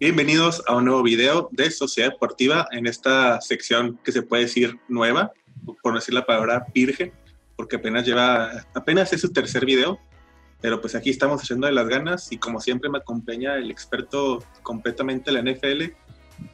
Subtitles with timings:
[0.00, 4.80] Bienvenidos a un nuevo video de Sociedad Deportiva en esta sección que se puede decir
[4.88, 5.30] nueva,
[5.82, 7.12] por decir la palabra virgen,
[7.54, 10.00] porque apenas lleva, apenas es su tercer video,
[10.62, 14.42] pero pues aquí estamos haciendo de las ganas y como siempre me acompaña el experto
[14.62, 15.94] completamente de la NFL,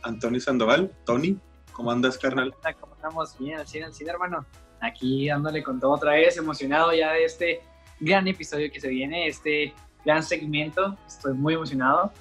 [0.02, 0.92] Antonio Sandoval.
[1.04, 1.38] Tony,
[1.70, 2.52] ¿cómo andas, carnal?
[2.80, 3.38] ¿Cómo estamos?
[3.38, 4.44] Bien, al cine, al cine, hermano.
[4.80, 7.60] Aquí dándole con todo otra vez, emocionado ya de este
[8.00, 9.72] gran episodio que se viene, este
[10.04, 10.98] gran segmento.
[11.06, 12.12] Estoy muy emocionado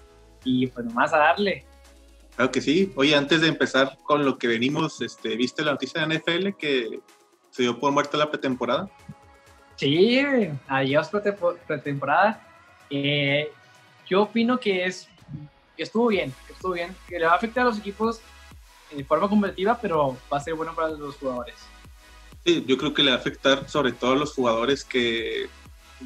[0.46, 1.66] y pues nomás a darle.
[2.36, 2.94] Claro que sí.
[2.96, 7.00] Oye, antes de empezar con lo que venimos, este, ¿viste la noticia de NFL que
[7.50, 8.90] se dio por muerta la pretemporada?
[9.76, 10.22] Sí,
[10.68, 11.10] adiós
[11.68, 12.42] pretemporada.
[12.90, 13.50] Eh,
[14.08, 15.10] yo opino que es
[15.76, 18.22] que estuvo bien, que estuvo bien, que le va a afectar a los equipos
[18.92, 21.56] de forma competitiva, pero va a ser bueno para los jugadores.
[22.46, 25.50] Sí, yo creo que le va a afectar sobre todo a los jugadores que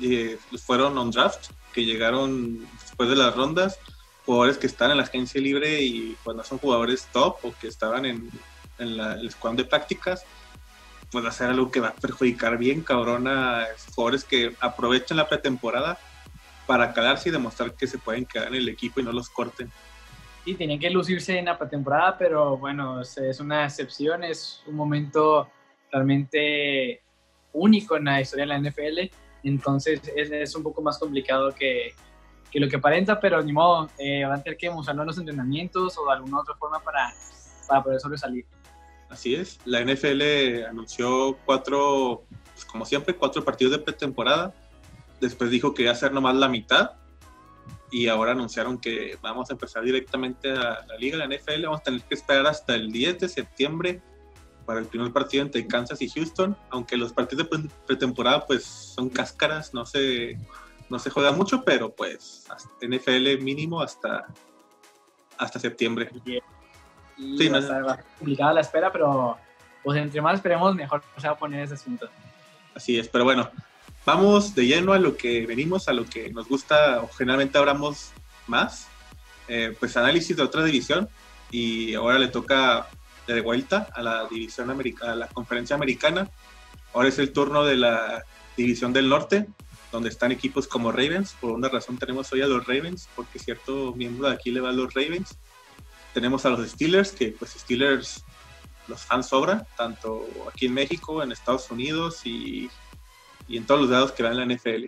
[0.01, 3.79] eh, fueron on draft, que llegaron después de las rondas
[4.29, 8.05] jugadores que están en la agencia libre y cuando son jugadores top o que estaban
[8.05, 8.29] en,
[8.77, 10.23] en la, el squad de prácticas,
[11.11, 15.17] pues va a ser algo que va a perjudicar bien cabrón a jugadores que aprovechan
[15.17, 15.97] la pretemporada
[16.67, 19.71] para calarse y demostrar que se pueden quedar en el equipo y no los corten.
[20.45, 25.49] Sí, tienen que lucirse en la pretemporada, pero bueno, es una excepción, es un momento
[25.91, 27.01] realmente
[27.51, 29.11] único en la historia de la NFL,
[29.43, 31.95] entonces es, es un poco más complicado que,
[32.51, 35.17] que lo que aparenta, pero ni modo, eh, van a tener que usarlo en los
[35.17, 37.13] entrenamientos o de alguna otra forma para,
[37.67, 38.45] para poder sobresalir.
[39.09, 44.53] Así es, la NFL anunció cuatro, pues como siempre, cuatro partidos de pretemporada.
[45.19, 46.91] Después dijo que iba a ser nomás la mitad.
[47.91, 51.63] Y ahora anunciaron que vamos a empezar directamente a la liga, la NFL.
[51.63, 54.01] Vamos a tener que esperar hasta el 10 de septiembre
[54.67, 56.55] para el primer partido entre Kansas y Houston.
[56.69, 60.37] Aunque los partidos de pretemporada pues son cáscaras, no se,
[60.89, 62.47] no se juega mucho, pero pues
[62.81, 64.27] NFL mínimo hasta,
[65.37, 66.09] hasta septiembre.
[67.17, 69.37] Y sí, va a estar complicada la espera, pero
[69.83, 72.09] pues entre más esperemos, mejor se va a poner ese asunto.
[72.75, 73.49] Así es, pero bueno,
[74.05, 78.11] vamos de lleno a lo que venimos, a lo que nos gusta o generalmente hablamos
[78.47, 78.87] más.
[79.47, 81.09] Eh, pues análisis de otra división
[81.49, 82.87] y ahora le toca
[83.25, 86.29] de vuelta a la división americana, a la conferencia americana.
[86.93, 88.23] Ahora es el turno de la
[88.55, 89.47] división del norte,
[89.91, 91.35] donde están equipos como Ravens.
[91.39, 94.69] Por una razón tenemos hoy a los Ravens, porque cierto miembro de aquí le va
[94.69, 95.37] a los Ravens.
[96.13, 98.23] Tenemos a los Steelers, que pues Steelers
[98.87, 102.69] los fans sobran, tanto aquí en México, en Estados Unidos y,
[103.47, 104.85] y en todos los lados que van en la NFL.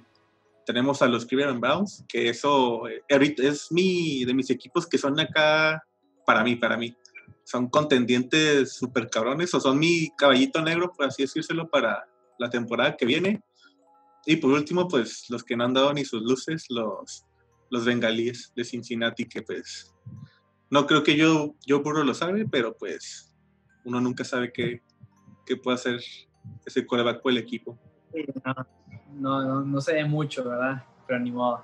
[0.66, 5.20] Tenemos a los Cleveland Browns, que eso eh, es mi, de mis equipos que son
[5.20, 5.84] acá
[6.26, 6.96] para mí, para mí.
[7.44, 12.06] Son contendientes súper cabrones, o son mi caballito negro, por así decírselo, para
[12.38, 13.42] la temporada que viene
[14.26, 17.26] y por último, pues los que no han dado ni sus luces, los,
[17.70, 19.94] los bengalíes de Cincinnati, que pues
[20.70, 23.36] no creo que yo, yo burro lo sabe, pero pues
[23.84, 24.82] uno nunca sabe qué,
[25.46, 26.02] qué puede hacer
[26.66, 27.78] ese coreback o el equipo.
[29.14, 30.84] no, no, no, sé mucho, ¿verdad?
[31.08, 31.64] Pero ni modo.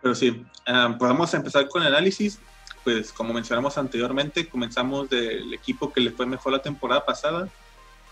[0.00, 2.40] Pero sí, um, pues vamos a empezar con el análisis.
[2.84, 7.48] Pues como mencionamos anteriormente, comenzamos del equipo que le fue mejor la temporada pasada,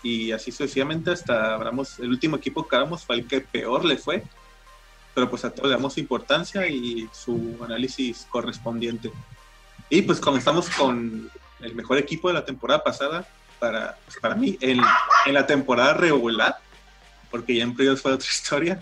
[0.03, 3.97] y así sucesivamente hasta hablamos, el último equipo que hablamos fue el que peor le
[3.97, 4.23] fue,
[5.15, 9.11] pero pues a todos le damos importancia y su análisis correspondiente.
[9.89, 11.31] Y pues comenzamos con
[11.61, 13.27] el mejor equipo de la temporada pasada
[13.59, 14.81] para, pues, para mí, en,
[15.25, 16.57] en, la temporada regular,
[17.31, 18.81] porque ya en playoffs fue otra historia,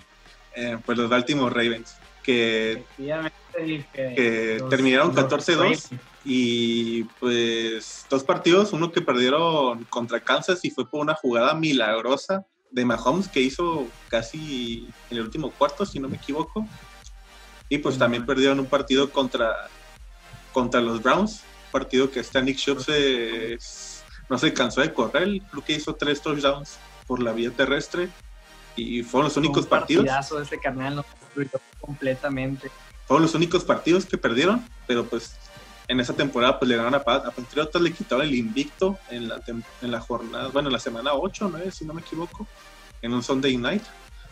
[0.55, 2.83] eh, pues los Baltimore Ravens, que,
[3.55, 5.89] que terminaron 14-2
[6.23, 12.45] y pues dos partidos, uno que perdieron contra Kansas y fue por una jugada milagrosa
[12.69, 16.67] de Mahomes que hizo casi en el último cuarto, si no me equivoco.
[17.69, 19.69] Y pues también perdieron un partido contra,
[20.51, 22.85] contra los Browns, partido que está Nick Chubb
[24.29, 28.09] no se cansó de correr, creo que hizo tres touchdowns por la vía terrestre
[28.77, 30.05] y fueron los únicos partidos.
[30.05, 31.03] de este carnal
[31.81, 32.71] completamente.
[33.07, 35.35] Fueron los únicos partidos que perdieron, pero pues
[35.87, 39.41] en esa temporada pues le ganaron a, a Patriotas, le quitaron el invicto en la,
[39.47, 42.47] en la jornada, bueno, en la semana 8, 9, si no me equivoco,
[43.01, 43.83] en un Sunday Night.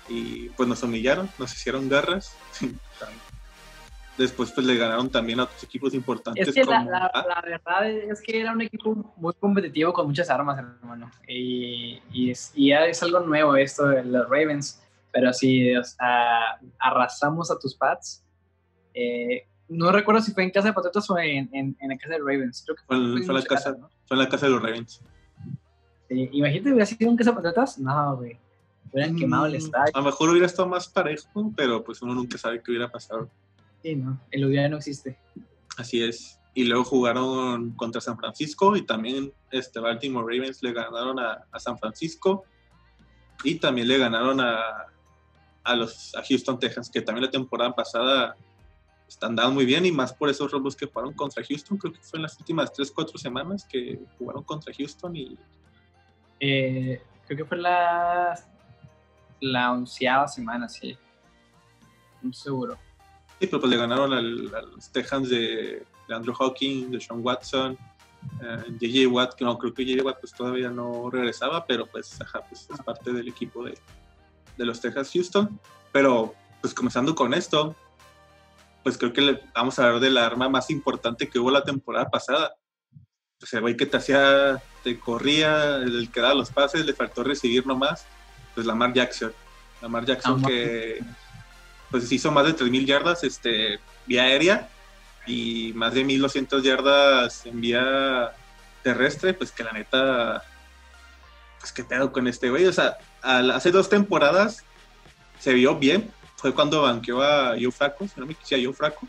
[0.08, 2.36] Y pues nos humillaron, nos hicieron garras.
[4.18, 6.46] Después pues le ganaron también a otros equipos importantes.
[6.46, 10.58] Es que la, la, verdad es que era un equipo muy competitivo con muchas armas,
[10.58, 11.10] hermano.
[11.26, 14.84] Y, y, es, y es algo nuevo esto de los Ravens.
[15.12, 18.26] Pero sí, o sea, arrasamos a tus Pats.
[18.94, 22.16] Eh, no recuerdo si fue en casa de Patriotas o en, en, en la casa
[22.16, 22.64] de Ravens.
[22.66, 23.90] Creo que fue, fue, la casa, ¿no?
[24.08, 25.02] fue en la casa de los Ravens.
[26.10, 27.78] Sí, imagínate, hubiera sido en casa de Patriotas.
[27.78, 28.38] No, güey.
[28.92, 29.92] Hubieran mm, quemado el estadio.
[29.94, 33.30] A lo mejor hubiera estado más parejo, pero pues uno nunca sabe qué hubiera pasado.
[33.84, 34.20] Sí, no.
[34.32, 35.18] El hubiera no existe.
[35.78, 36.40] Así es.
[36.56, 41.78] Y luego jugaron contra San Francisco y también este, Baltimore Ravens le ganaron a, San
[41.78, 42.44] Francisco
[43.44, 44.60] y también le ganaron a,
[45.64, 48.36] a, los, a Houston Texans, que también la temporada pasada
[49.10, 51.78] están dando muy bien y más por esos robos que jugaron contra Houston.
[51.78, 55.38] Creo que fue en las últimas 3, 4 semanas que jugaron contra Houston y...
[56.40, 58.40] Eh, creo que fue la,
[59.42, 60.98] la onceava semana, sí.
[62.22, 62.78] Muy seguro.
[63.40, 67.78] Sí, pero pues le ganaron al, a los Texans de, Andrew Hawking, de Sean Watson,
[68.42, 71.86] uh, eh, JJ Watt, que no creo que JJ Watt pues todavía no regresaba, pero
[71.86, 73.78] pues, ajá, pues es parte del equipo de,
[74.58, 75.60] de los Texas Houston.
[75.92, 77.76] Pero pues comenzando con esto,
[78.84, 81.64] pues creo que le, vamos a hablar de la arma más importante que hubo la
[81.64, 82.56] temporada pasada.
[83.40, 87.24] Pues el güey que te hacía, te corría, el que daba los pases, le faltó
[87.24, 88.06] recibir nomás,
[88.54, 89.34] pues Lamar Jackson.
[89.82, 91.00] Lamar Jackson que
[91.90, 94.70] pues hizo más de 3.000 yardas este, vía aérea
[95.26, 98.32] y más de 1.200 yardas en vía
[98.84, 100.44] terrestre, pues que la neta,
[101.60, 102.66] pues qué pedo con este güey.
[102.66, 104.64] O sea, hace dos temporadas
[105.40, 109.08] se vio bien, fue cuando banqueó a Joe Fraco, si no me quisiera Joe Fraco,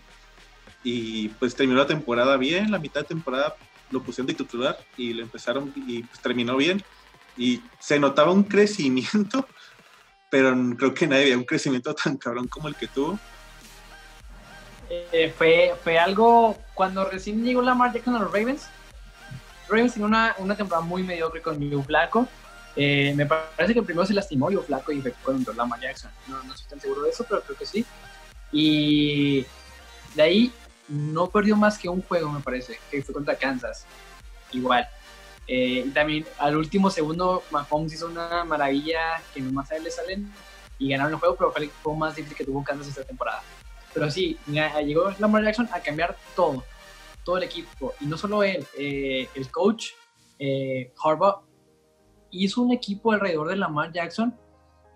[0.82, 3.55] y pues terminó la temporada bien, la mitad de temporada
[3.91, 6.82] lo pusieron de titular y lo empezaron y pues terminó bien
[7.37, 9.47] y se notaba un crecimiento
[10.31, 13.19] pero creo que nadie veía un crecimiento tan cabrón como el que tuvo.
[14.88, 18.69] Eh, fue, fue algo, cuando recién llegó Lamar Jackson a los Ravens,
[19.69, 22.29] Ravens tiene una, una temporada muy mediocre con Joe Flaco.
[22.76, 26.11] Eh, me parece que primero se lastimó Joe Flaco y fue contra Lamar Jackson.
[26.28, 27.84] No, no estoy tan seguro de eso, pero creo que sí.
[28.52, 29.46] Y
[30.14, 30.52] de ahí
[30.88, 33.87] no perdió más que un juego, me parece, que fue contra Kansas.
[34.52, 34.88] Igual.
[35.46, 39.90] Eh, y también al último segundo, Mahomes hizo una maravilla que nomás a él le
[39.90, 40.32] salen
[40.78, 43.43] y ganaron el juego, pero fue más difícil que tuvo Kansas esta temporada.
[43.93, 46.64] Pero sí, llegó Lamar Jackson a cambiar todo,
[47.25, 47.94] todo el equipo.
[48.00, 49.88] Y no solo él, eh, el coach,
[50.38, 51.43] eh, Harbaugh,
[52.31, 54.35] hizo un equipo alrededor de Lamar Jackson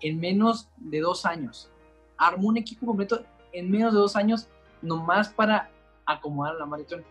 [0.01, 1.69] en menos de dos años.
[2.17, 4.47] Armó un equipo completo en menos de dos años,
[4.81, 5.69] nomás para
[6.05, 7.03] acomodar a Lamar Jackson.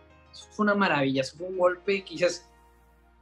[0.51, 2.49] fue una maravilla, fue un golpe quizás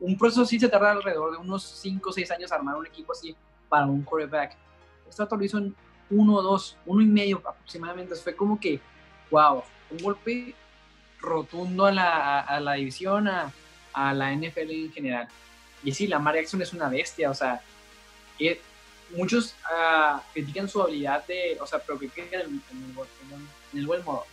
[0.03, 3.13] un proceso sí se tarda alrededor de unos 5 o 6 años armar un equipo
[3.13, 3.35] así
[3.69, 4.57] para un quarterback.
[5.07, 5.73] Esto lo hizo en
[6.09, 8.13] uno, dos, uno y medio aproximadamente.
[8.15, 8.81] Fue como que,
[9.31, 10.55] wow, un golpe
[11.21, 13.53] rotundo a la, a, la división, a,
[13.93, 15.27] a, la NFL en general.
[15.83, 17.61] Y sí, la Lamar Jackson es una bestia, o sea,
[18.39, 18.59] eh,
[19.11, 24.25] muchos uh, critican su habilidad de, o sea, pero critican en, en el buen modo,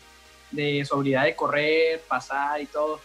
[0.50, 3.00] de su habilidad de correr, pasar y todo.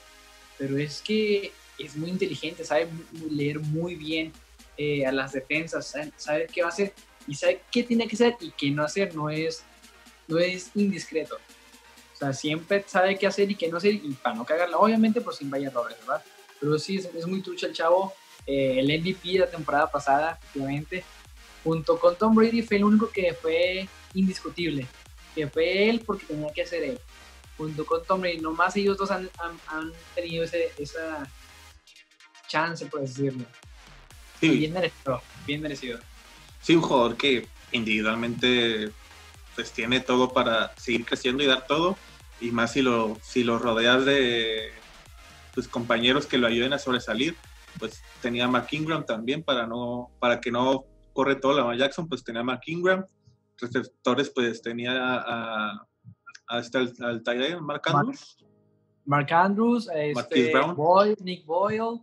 [0.57, 2.87] Pero es que es muy inteligente, sabe
[3.29, 4.31] leer muy bien
[4.77, 6.93] eh, a las defensas, sabe, qué va a hacer
[7.27, 9.63] y sabe qué tiene que hacer y qué no hacer, no es,
[10.27, 11.37] no es indiscreto.
[12.13, 15.21] O sea, siempre sabe qué hacer y qué no hacer y para no cagarla, obviamente
[15.21, 16.23] por sin vaya errores, ¿verdad?
[16.59, 18.13] Pero sí, es, muy trucha el chavo,
[18.45, 21.03] eh, el MVP de la temporada pasada, efectivamente,
[21.63, 24.87] junto con Tom Brady fue el único que fue indiscutible,
[25.33, 26.99] que fue él porque tenía que hacer él
[27.57, 31.29] junto con Tom Brady, nomás ellos dos han, han, tenido ese, esa,
[32.47, 33.45] chance, por decirlo.
[34.41, 35.99] Bien merecido, bien merecido.
[36.61, 38.91] Sí, un jugador que individualmente
[39.55, 41.97] pues tiene todo para seguir creciendo y dar todo,
[42.41, 44.71] y más si lo, si lo rodeas de
[45.53, 47.35] tus compañeros que lo ayuden a sobresalir,
[47.79, 52.07] pues tenía a Mark Ingram también para no, para que no corre todo la Jackson,
[52.07, 53.05] pues tenía a Mark Ingram,
[53.57, 55.87] receptores pues tenía a,
[56.47, 58.37] a, este, al, Mark Andrews.
[59.05, 60.51] Mark, Andrews, este,
[61.21, 62.01] Nick Boyle,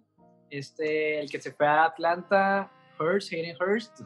[0.50, 4.00] este, el que se fue a Atlanta, Hurst, Hayden Hurst,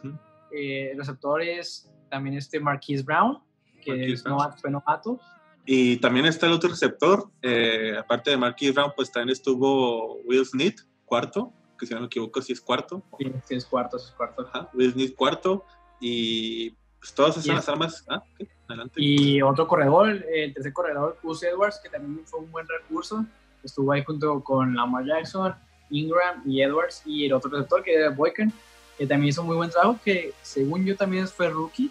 [0.50, 3.38] eh, receptores también este Marquise Brown,
[3.82, 5.20] que es novato, fue novato.
[5.66, 10.46] Y también está el otro receptor, eh, aparte de Marquise Brown, pues también estuvo Will
[10.46, 13.02] Smith, cuarto, que si no me equivoco, si es cuarto.
[13.18, 14.46] Sí, sí es cuarto, es cuarto.
[14.75, 15.64] Will Smith, cuarto,
[16.00, 18.04] y pues todas esas las armas.
[18.08, 18.22] Ah,
[18.68, 19.00] adelante.
[19.00, 23.25] Y otro corredor, el tercer corredor, Gus Edwards, que también fue un buen recurso,
[23.62, 25.54] estuvo ahí junto con Lamar Jackson,
[25.90, 28.52] Ingram y Edwards y el otro receptor que era Boykin,
[28.98, 31.90] que también hizo muy buen trabajo, que según yo también fue rookie,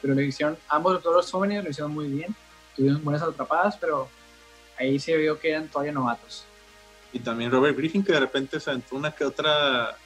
[0.00, 2.34] pero le hicieron, ambos todos los jóvenes lo hicieron muy bien,
[2.76, 4.08] tuvieron buenas atrapadas, pero
[4.78, 6.44] ahí se vio que eran todavía novatos.
[7.14, 9.96] Y también Robert Griffin que de repente se aventó una que otra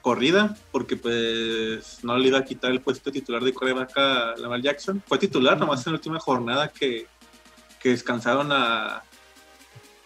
[0.00, 4.62] corrida, porque pues no le iba a quitar el puesto titular de coreback a Lamar
[4.62, 5.02] Jackson.
[5.06, 7.06] Fue titular nomás en la última jornada que,
[7.80, 9.02] que descansaron a,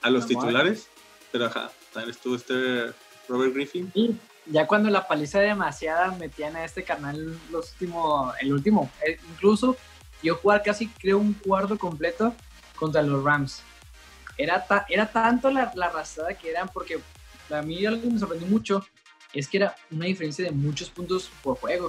[0.02, 0.88] a los titulares,
[1.30, 2.92] pero ajá, también estuvo este
[3.28, 3.92] Robert Griffin.
[3.94, 9.18] Y ya cuando la paliza demasiada metían a este canal los últimos, el último, eh,
[9.30, 9.76] incluso
[10.22, 12.34] yo jugar casi creo un cuarto completo
[12.74, 13.62] contra los Rams.
[14.36, 17.00] Era, era tanto la, la arrastrada que eran, porque
[17.50, 18.84] a mí algo que me sorprendió mucho
[19.32, 21.88] es que era una diferencia de muchos puntos por juego.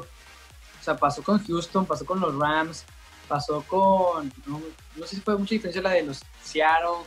[0.79, 2.85] O sea, pasó con Houston, pasó con los Rams,
[3.27, 4.61] pasó con, no,
[5.05, 6.87] sé si fue mucha diferencia la de los Seattle.
[6.87, 7.05] O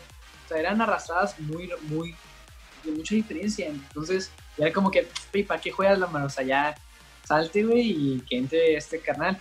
[0.49, 2.15] sea, eran arrastradas muy, muy,
[2.85, 3.67] de mucha diferencia.
[3.67, 5.09] Entonces, era como que,
[5.47, 6.27] ¿para qué juegas la mano?
[6.27, 6.75] O sea, ya
[7.25, 9.39] salte, güey, y que entre este carnal.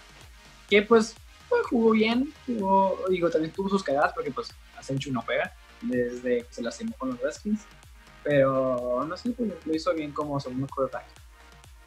[0.69, 1.15] Que pues,
[1.47, 6.43] pues jugó bien, jugó, digo, también tuvo sus cagadas porque pues Asenchu no pega desde
[6.43, 7.61] que se lastimó con los Redskins.
[8.23, 11.05] Pero no sé, pues, lo hizo bien como segundo quarterback.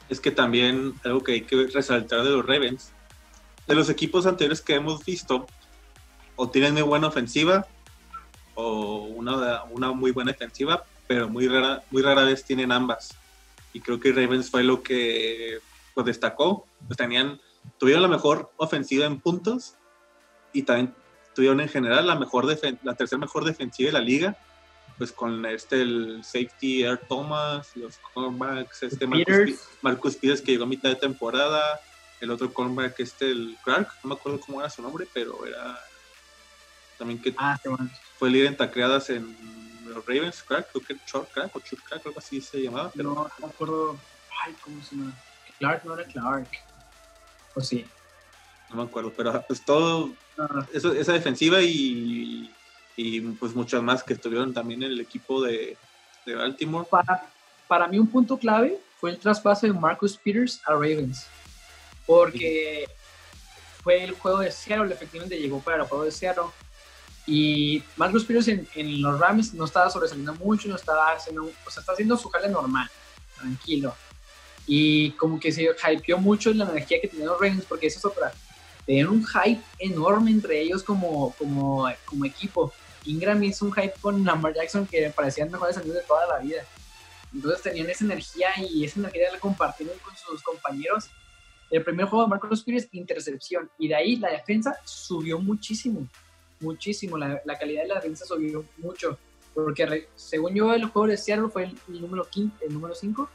[0.08, 2.92] Es que también algo que hay que resaltar de los Ravens,
[3.66, 5.46] de los equipos anteriores que hemos visto,
[6.36, 7.66] o tienen muy buena ofensiva
[8.54, 13.14] o una, una muy buena defensiva, pero muy rara, muy rara vez tienen ambas.
[13.72, 15.58] Y creo que Ravens fue lo que
[15.94, 16.66] pues, destacó.
[16.86, 17.40] Pues, tenían,
[17.78, 19.74] tuvieron la mejor ofensiva en puntos
[20.52, 20.94] y también
[21.34, 22.46] tuvieron en general la, mejor
[22.82, 24.36] la tercera mejor defensiva de la liga
[25.00, 30.66] pues con este el safety Air Thomas, los cornerbacks, este Marcus, Peters que llegó a
[30.66, 31.80] mitad de temporada,
[32.20, 35.80] el otro cornerback este el Clark, no me acuerdo cómo era su nombre, pero era
[36.98, 37.58] también que ah,
[38.18, 39.34] fue líder en tacleadas en
[39.86, 42.92] los Ravens, Clark, creo que Short Clark o Short Clark, algo así se llamaba.
[42.94, 43.14] Pero...
[43.14, 43.98] No, no me acuerdo,
[44.44, 45.14] ay, ¿cómo se llama?
[45.58, 46.48] Clark no era Clark,
[47.54, 47.86] o sí.
[48.70, 50.66] No me acuerdo, pero pues todo, ah.
[50.72, 52.50] eso, esa defensiva y
[53.02, 55.76] y pues muchas más que estuvieron también en el equipo de,
[56.26, 56.86] de Baltimore.
[56.90, 57.26] Para,
[57.66, 61.26] para mí un punto clave fue el traspaso de Marcus Peters a Ravens,
[62.04, 62.86] porque
[63.82, 66.50] fue el juego de Seattle, efectivamente llegó para el juego de Seattle.
[67.26, 71.70] Y Marcus Peters en, en, los Rams no estaba sobresaliendo mucho, no estaba haciendo, o
[71.70, 72.90] sea, está haciendo su jale normal,
[73.38, 73.94] tranquilo.
[74.66, 78.04] Y como que se hypeó mucho la energía que tenían los Ravens, porque eso es
[78.04, 78.32] otra.
[78.90, 82.72] Tenían un hype enorme entre ellos como, como, como equipo.
[83.04, 86.64] Ingram hizo un hype con Lamar Jackson que parecían mejores amigos de toda la vida.
[87.32, 91.08] Entonces tenían esa energía y esa energía la compartieron con sus compañeros.
[91.70, 93.70] El primer juego de Marcos Pires, intercepción.
[93.78, 96.08] Y de ahí la defensa subió muchísimo.
[96.58, 97.16] Muchísimo.
[97.16, 99.16] La, la calidad de la defensa subió mucho.
[99.54, 103.30] Porque según yo, el juego de Seattle fue el, número 5, el número 5.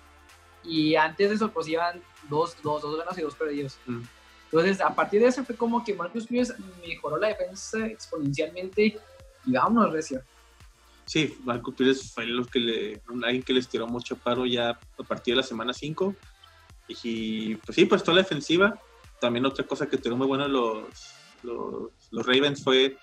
[0.66, 3.78] Y antes de eso, pues iban dos, dos, dos ganas y dos perdidos.
[3.86, 4.02] Mm.
[4.46, 6.54] Entonces, a partir de eso fue como que Marcus Pires
[6.86, 8.98] mejoró la defensa exponencialmente
[9.46, 10.22] y vámonos, Recio.
[11.06, 15.04] Sí, Marco Pérez fue los que le, alguien que les tiró mucho paro ya a
[15.04, 16.16] partir de la semana 5.
[16.88, 18.80] Y pues sí, pues toda la defensiva.
[19.20, 22.98] También otra cosa que tuvieron muy buenos los, los, Ravens fue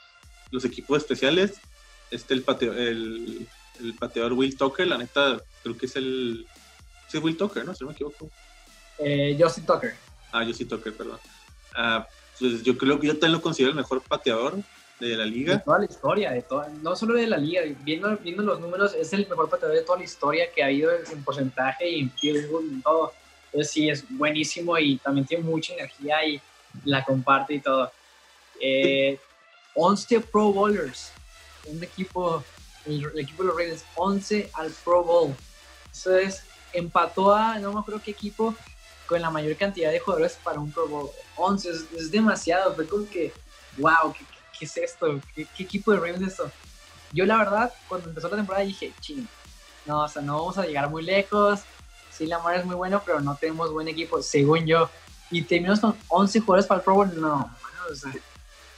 [0.50, 1.60] los equipos especiales.
[2.10, 3.46] Este, el, pateo, el,
[3.80, 6.46] el, pateador Will Tucker, la neta, creo que es el.
[7.08, 7.74] Sí, Will Tucker, ¿no?
[7.74, 8.28] Si no me equivoco.
[8.98, 9.94] Eh, Justin Tucker.
[10.32, 11.18] Ah, Justin Tucker, perdón.
[11.74, 12.06] Ah,
[12.38, 14.56] pues yo creo que yo también lo considero el mejor pateador
[14.98, 15.54] de la liga.
[15.54, 18.94] De toda la historia, de toda, no solo de la liga, viendo, viendo los números,
[18.94, 22.10] es el mejor pateador de toda la historia que ha habido en porcentaje y en
[22.10, 23.12] field goal y todo.
[23.46, 26.40] Entonces sí, es buenísimo y también tiene mucha energía y
[26.84, 27.92] la comparte y todo.
[28.60, 29.18] Eh,
[29.74, 31.12] 11 Pro Bowlers,
[31.66, 32.42] un equipo,
[32.86, 35.34] el, equipo de los Ravens, 11 al Pro Bowl.
[35.86, 38.54] Entonces empató a, no me acuerdo qué equipo,
[39.06, 41.10] con la mayor cantidad de jugadores para un Pro Bowl.
[41.36, 43.32] 11 es, es demasiado, fue como que,
[43.78, 44.24] wow, qué,
[44.58, 45.20] ¿qué es esto?
[45.34, 46.50] ¿Qué, equipo de Ravens es esto?
[47.12, 49.26] Yo la verdad, cuando empezó la temporada dije, ching,
[49.86, 51.60] no, o sea, no vamos a llegar muy lejos.
[52.10, 54.88] Sí, Lamar es muy bueno, pero no tenemos buen equipo, según yo.
[55.30, 57.50] Y terminamos con 11 jugadores para el Pro Bowl, no,
[57.90, 58.12] o sea,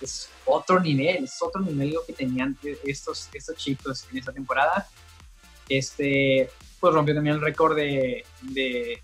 [0.01, 4.89] es otro nivel, es otro nivel lo que tenían estos, estos chicos en esta temporada.
[5.69, 6.51] Este,
[6.81, 9.03] pues rompió también el récord de, de,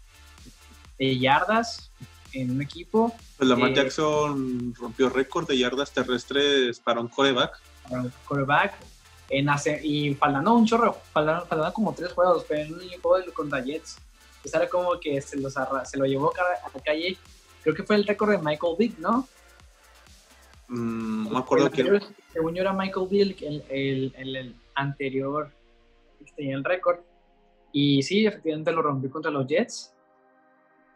[1.01, 1.91] de yardas
[2.33, 3.13] en un equipo.
[3.39, 7.59] Pues Lamar eh, Jackson rompió récord de yardas terrestres para un coreback.
[7.89, 8.75] Para un coreback.
[9.31, 9.49] En
[9.85, 13.99] y faltando un chorro, faltando, como tres juegos, pero en un juego contra Jets.
[14.43, 15.55] Pues era como que se, los
[15.85, 17.17] se lo llevó a la calle.
[17.63, 19.29] Creo que fue el récord de Michael Vick, ¿no?
[20.69, 22.01] Mm, no me acuerdo quién.
[22.33, 25.51] Según yo era Michael Vick el, el, el, anterior
[26.25, 26.99] que tenía el récord.
[27.73, 29.95] Y sí, efectivamente lo rompió contra los Jets.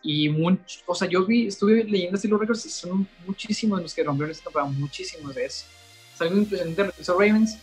[0.06, 3.94] Y mucho, o sea, yo vi, estuve leyendo así los récords y son muchísimos los
[3.94, 5.64] que rompieron esta temporada, muchísimos de eso.
[6.14, 7.58] Es algo impresionante lo que hizo Ravens,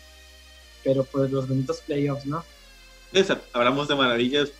[0.83, 2.43] pero pues los bonitos playoffs, ¿no?
[3.53, 4.51] hablamos de maravillas,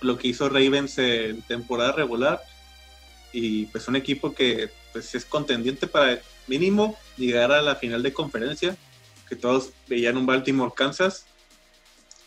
[0.00, 2.40] lo que hizo Ravens en temporada regular
[3.32, 8.12] y pues un equipo que pues es contendiente para mínimo llegar a la final de
[8.12, 8.76] conferencia,
[9.28, 11.26] que todos veían un Baltimore Kansas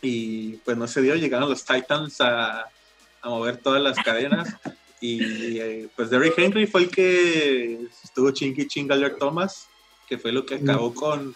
[0.02, 2.60] y pues no se dio, llegaron los Titans a,
[3.22, 4.54] a mover todas las cadenas
[5.00, 9.66] y eh, pues Derrick Henry fue el que estuvo chingui chinga Thomas,
[10.06, 11.34] que fue lo que acabó con,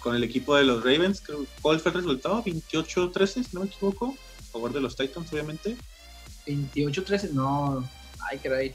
[0.00, 1.22] con el equipo de los Ravens.
[1.60, 2.42] ¿Cuál fue el resultado?
[2.42, 4.16] 28-13, si no me equivoco.
[4.38, 5.76] A favor de los Titans, obviamente.
[6.46, 7.86] 28-13, no.
[8.30, 8.74] Ay, caray.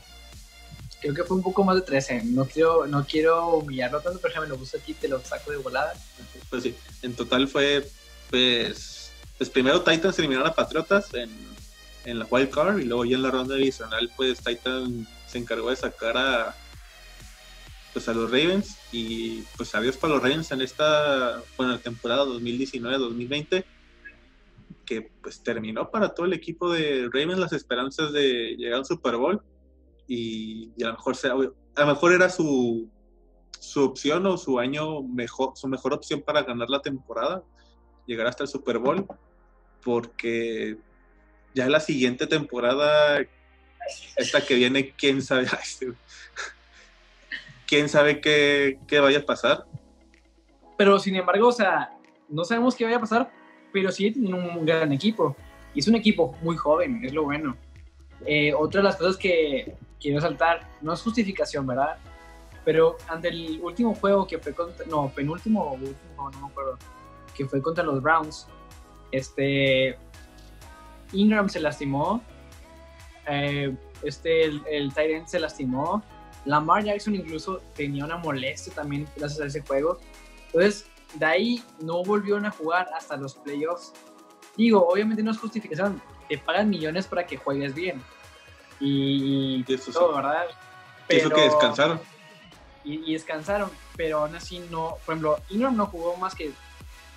[1.02, 2.26] Creo que fue un poco más de 13.
[2.26, 5.58] No quiero, no quiero humillarlo tanto, pero me lo gusta aquí, te lo saco de
[5.58, 5.94] volada.
[6.50, 7.90] Pues sí, en total fue,
[8.30, 11.55] pues, pues primero Titans eliminaron a Patriotas en,
[12.06, 15.70] en la wild card y luego ya en la ronda divisional, pues Titans se encargó
[15.70, 16.56] de sacar a,
[17.94, 23.66] pues a los Ravens y pues adiós para los Ravens en esta bueno, temporada 2019-2020
[24.86, 29.18] que pues terminó para todo el equipo de Ravens las esperanzas de llegar al Super
[29.18, 29.42] Bowl
[30.08, 32.88] y, a lo mejor sea, a lo mejor era su,
[33.60, 37.44] su opción o su año mejor su mejor opción para ganar la temporada
[38.06, 39.08] llegar hasta el Super Bowl
[39.84, 40.78] porque
[41.56, 43.26] ya la siguiente temporada
[44.18, 45.48] esta que viene quién sabe
[47.68, 49.66] quién sabe qué, vaya a pasar.
[50.78, 51.98] Pero sin embargo, o sea,
[52.28, 53.32] no sabemos qué vaya a pasar,
[53.72, 55.36] pero sí tiene un gran equipo.
[55.74, 57.58] Y es un equipo muy joven, es lo bueno.
[58.26, 61.98] Eh, otra de las cosas que quiero saltar, no es justificación, ¿verdad?
[62.66, 66.78] Pero ante el último juego que fue contra, no, penúltimo, último, no me acuerdo,
[67.36, 68.48] que fue contra los Browns,
[69.12, 69.98] este,
[71.16, 72.22] Ingram se lastimó,
[73.28, 76.04] eh, este, el, el Tyrant se lastimó,
[76.46, 80.00] Lamar Jackson incluso tenía una molestia también gracias a ese juego.
[80.48, 83.94] Entonces, de ahí no volvieron a jugar hasta los playoffs.
[84.56, 88.02] Digo, obviamente no es justificación, te pagan millones para que juegues bien.
[88.80, 90.46] Y, eso todo, ¿verdad?
[91.10, 92.00] eso que descansaron.
[92.84, 96.52] Y, descansaron, pero aún así no, por ejemplo, Ingram no jugó más que,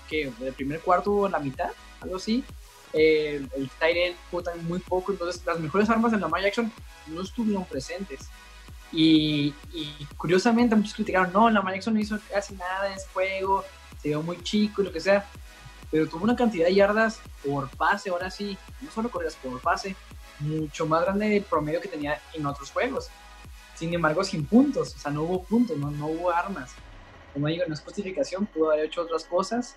[0.09, 2.43] que el primer cuarto o la mitad, algo así.
[2.92, 6.73] El Tyrell jugó también muy poco, entonces las mejores armas de Lamar Jackson
[7.07, 8.29] no estuvieron presentes.
[8.90, 9.55] Y,
[10.16, 13.64] curiosamente muchos criticaron, no, la Jackson no hizo casi nada en ese juego,
[14.01, 15.29] se vio muy chico y lo que sea,
[15.90, 19.94] pero tuvo una cantidad de yardas por pase, ahora sí, no solo corridas por pase,
[20.40, 23.09] mucho más grande del promedio que tenía en otros juegos.
[23.74, 26.72] Sin embargo, sin puntos, o sea, no hubo puntos, no, no hubo armas.
[27.33, 29.77] Como digo, no es justificación, pudo haber hecho otras cosas,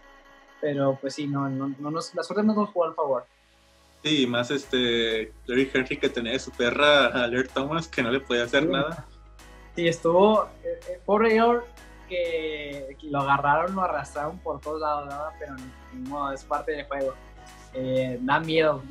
[0.61, 3.25] pero pues sí, no, no, no nos, la suerte no nos jugó al favor.
[4.03, 8.43] Sí, más este Larry Henry que tenía su perra Alert Thomas que no le podía
[8.43, 9.05] hacer nada.
[9.75, 11.39] Sí, estuvo eh, eh, pobre
[12.11, 15.55] que, lo agarraron, lo arrastraron por todos lados, pero
[15.93, 17.13] no, es parte del juego.
[17.73, 18.83] Eh, da miedo,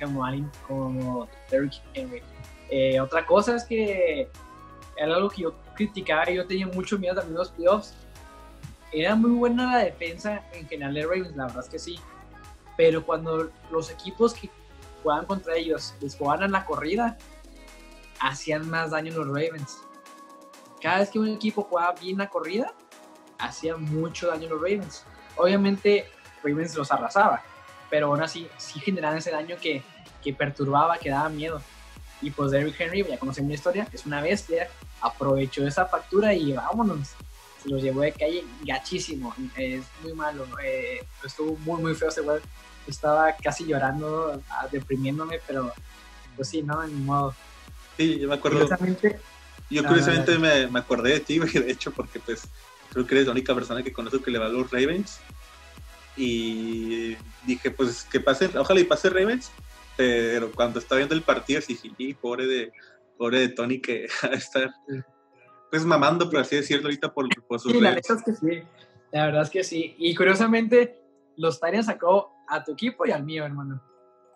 [0.00, 0.24] como
[0.66, 2.22] como Derrick Henry.
[2.70, 4.28] Eh, otra cosa es que
[4.96, 7.94] era algo que yo criticaba y yo tenía mucho miedo también de los playoffs.
[8.92, 12.00] Era muy buena la defensa en general de Ravens, la verdad es que sí.
[12.76, 14.50] Pero cuando los equipos que
[15.02, 17.18] jugaban contra ellos, les jugaban en la corrida,
[18.20, 19.78] hacían más daño los Ravens.
[20.80, 22.72] Cada vez que un equipo jugaba bien la corrida,
[23.38, 25.04] hacía mucho daño los Ravens.
[25.36, 26.06] Obviamente,
[26.42, 27.42] Ravens los arrasaba,
[27.90, 29.82] pero aún así, sí generaban ese daño que,
[30.22, 31.60] que perturbaba, que daba miedo.
[32.20, 34.68] Y pues Derrick Henry, ya conocemos la historia, es una bestia,
[35.00, 37.14] aprovechó esa factura y vámonos.
[37.68, 39.34] Los llevó de calle gachísimo.
[39.56, 40.46] Es muy malo.
[40.62, 42.40] Eh, estuvo muy, muy feo ese juego
[42.88, 45.72] estaba casi llorando, ah, deprimiéndome, pero
[46.36, 47.34] pues sí, no, ni modo.
[47.96, 48.68] Sí, yo me acuerdo.
[49.70, 52.48] yo curiosamente me, me, acordé de ti, de hecho, porque pues
[52.90, 55.20] creo que eres la única persona que conozco que le va a los Ravens.
[56.16, 59.52] Y dije, pues que pase, ojalá y pase Ravens,
[59.96, 62.72] pero cuando estaba viendo el partido, dije, pobre de,
[63.16, 64.70] pobre de Tony que estar
[65.70, 68.62] pues mamando, por así decirlo, ahorita por, por sus sí, la verdad es que sí.
[69.12, 69.94] La verdad es que sí.
[69.98, 71.00] Y curiosamente,
[71.36, 73.82] los Titans sacó a tu equipo y al mío, hermano.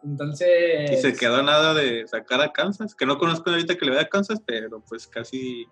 [0.02, 0.90] Entonces.
[0.90, 4.02] Y se quedó nada de sacar a Kansas, que no conozco ahorita que le vaya
[4.02, 5.66] a Kansas, pero pues casi.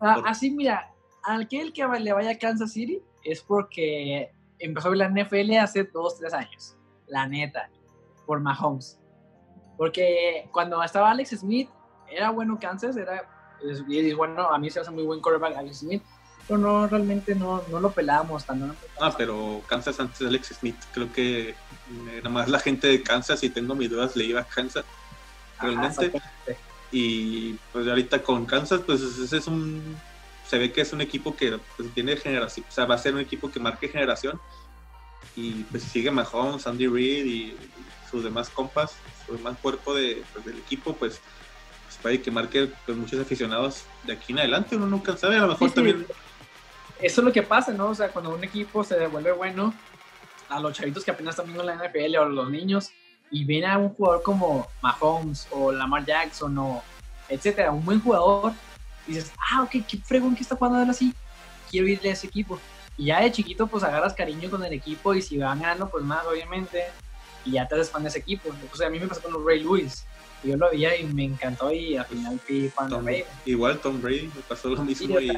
[0.00, 4.88] Ah, así, mira, al que el que le vaya a Kansas City es porque empezó
[4.88, 6.76] a ver la NFL hace dos, tres años.
[7.06, 7.70] La neta,
[8.26, 8.98] por Mahomes.
[9.76, 11.68] Porque cuando estaba Alex Smith,
[12.10, 13.28] era bueno Kansas, era.
[13.88, 16.02] Y bueno, a mí se hace muy buen quarterback Alex Smith,
[16.46, 18.74] pero no, realmente no, no lo pelamos tanto.
[19.00, 21.54] ah, pero Kansas antes de Alex Smith, creo que eh,
[22.16, 24.84] nada más la gente de Kansas, y tengo mis dudas, le iba a Kansas
[25.60, 26.12] realmente.
[26.90, 29.96] y pues ahorita con Kansas, pues ese es un.
[30.46, 33.14] Se ve que es un equipo que pues, tiene generación, o sea, va a ser
[33.14, 34.40] un equipo que marque generación.
[35.34, 37.56] Y pues sigue Mahomes, Andy Reid y
[38.10, 38.92] sus demás compas,
[39.26, 41.20] su demás cuerpo de, pues, del equipo, pues
[42.02, 44.76] puede que marque pues, muchos aficionados de aquí en adelante.
[44.76, 46.06] Uno nunca sabe, a lo mejor también
[47.02, 47.88] eso es lo que pasa, ¿no?
[47.88, 49.74] O sea, cuando un equipo se devuelve bueno,
[50.48, 52.90] a los chavitos que apenas están viendo la NFL o los niños,
[53.30, 56.82] y ven a un jugador como Mahomes o Lamar Jackson o
[57.28, 58.52] etcétera, un buen jugador,
[59.06, 61.12] y dices, ah, ok, qué fregón que está jugando él así,
[61.70, 62.60] quiero irle a ese equipo.
[62.96, 66.04] Y ya de chiquito, pues agarras cariño con el equipo y si van ganando, pues
[66.04, 66.84] más, obviamente.
[67.44, 68.50] Y ya te haces fan de ese equipo.
[68.70, 70.04] O sea, a mí me pasó con los Ray Lewis.
[70.42, 73.24] Yo lo veía y me encantó y al final fui fan de Ray.
[73.44, 75.20] Igual Tom Brady me pasó lo mismo.
[75.20, 75.36] y...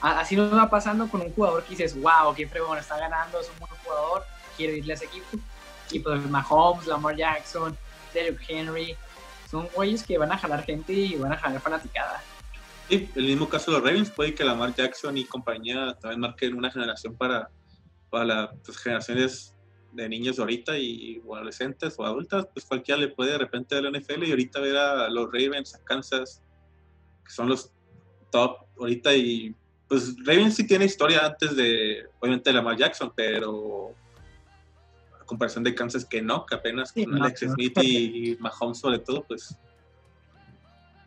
[0.00, 3.50] Así nos va pasando con un jugador que dices, wow, qué fregón, está ganando, es
[3.50, 4.24] un buen jugador,
[4.56, 5.38] quiere irle a ese equipo.
[5.90, 7.76] Y pues Mahomes, Lamar Jackson,
[8.12, 8.94] Derrick Henry,
[9.50, 12.22] son güeyes que van a jalar gente y van a jalar fanaticada.
[12.88, 16.54] Sí, el mismo caso de los Ravens, puede que Lamar Jackson y compañía también marquen
[16.54, 17.48] una generación para,
[18.10, 19.55] para las pues, generaciones
[19.96, 23.84] de niños ahorita y o adolescentes o adultas, pues cualquiera le puede de repente dar
[23.84, 26.42] la NFL y ahorita ver a los Ravens, a Kansas,
[27.24, 27.72] que son los
[28.30, 29.54] top ahorita y
[29.88, 33.94] pues Ravens sí tiene historia antes de, obviamente, de Lamar Jackson, pero
[35.20, 39.24] a comparación de Kansas que no, que apenas con Alex Smith y Mahomes sobre todo,
[39.24, 39.56] pues...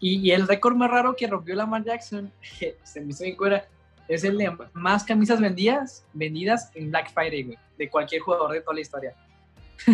[0.02, 2.32] Y, el récord más raro que rompió Lamar Jackson,
[2.84, 3.68] se me hizo bien cuera,
[4.08, 8.62] es el de más camisas vendidas, vendidas en Black Friday, güey, de cualquier jugador de
[8.62, 9.16] toda la historia.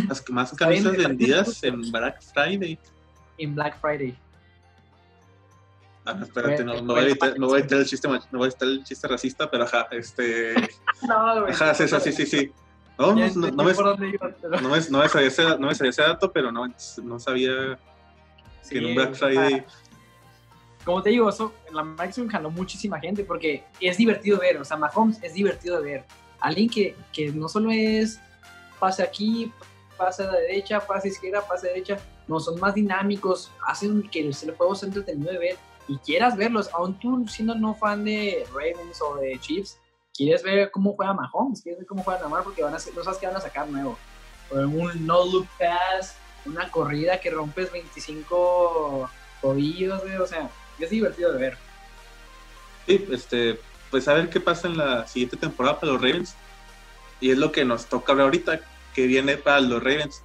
[0.09, 2.77] Las más camisas vendidas en Black Friday.
[3.37, 4.17] En Black Friday.
[6.03, 8.45] Ah, espérate, no, no, voy a editar, no voy a editar el chiste, no voy
[8.45, 10.53] a editar el chiste racista, pero ajá, este.
[11.07, 11.53] no, güey.
[11.53, 12.51] Ajá, sí, sí, sí, sí.
[12.97, 16.01] No, no, no, no, me, no, me, no, me sabía ese, no me sabía ese
[16.01, 16.67] dato, pero no,
[17.03, 17.77] no sabía
[18.69, 19.65] que en un Black Friday.
[20.83, 24.77] Como te digo, eso, la Maximum jaló muchísima gente porque es divertido ver, o sea,
[24.77, 26.05] Mahomes es divertido de ver.
[26.45, 28.19] Alguien que, que no solo es
[28.79, 29.51] pase aquí,
[29.97, 34.19] pase a la derecha, pase izquierda, pase a derecha, no, son más dinámicos, hacen que
[34.19, 38.45] el juego sea entretenido de ver y quieras verlos, aún tú siendo no fan de
[38.53, 39.79] Ravens o de Chiefs,
[40.15, 43.19] quieres ver cómo juega Mahomes, quieres ver cómo juega Lamar porque van a no sabes
[43.19, 43.97] qué van a sacar nuevo.
[44.51, 49.09] un no look pass, una corrida que rompes 25
[49.41, 50.47] tobillos, o sea,
[50.79, 51.57] es divertido de ver.
[52.85, 53.59] Sí, este,
[53.95, 56.35] pues a ver qué pasa en la siguiente temporada para los Ravens.
[57.21, 58.59] Y es lo que nos toca ver ahorita,
[58.93, 60.21] que viene para los Ravens.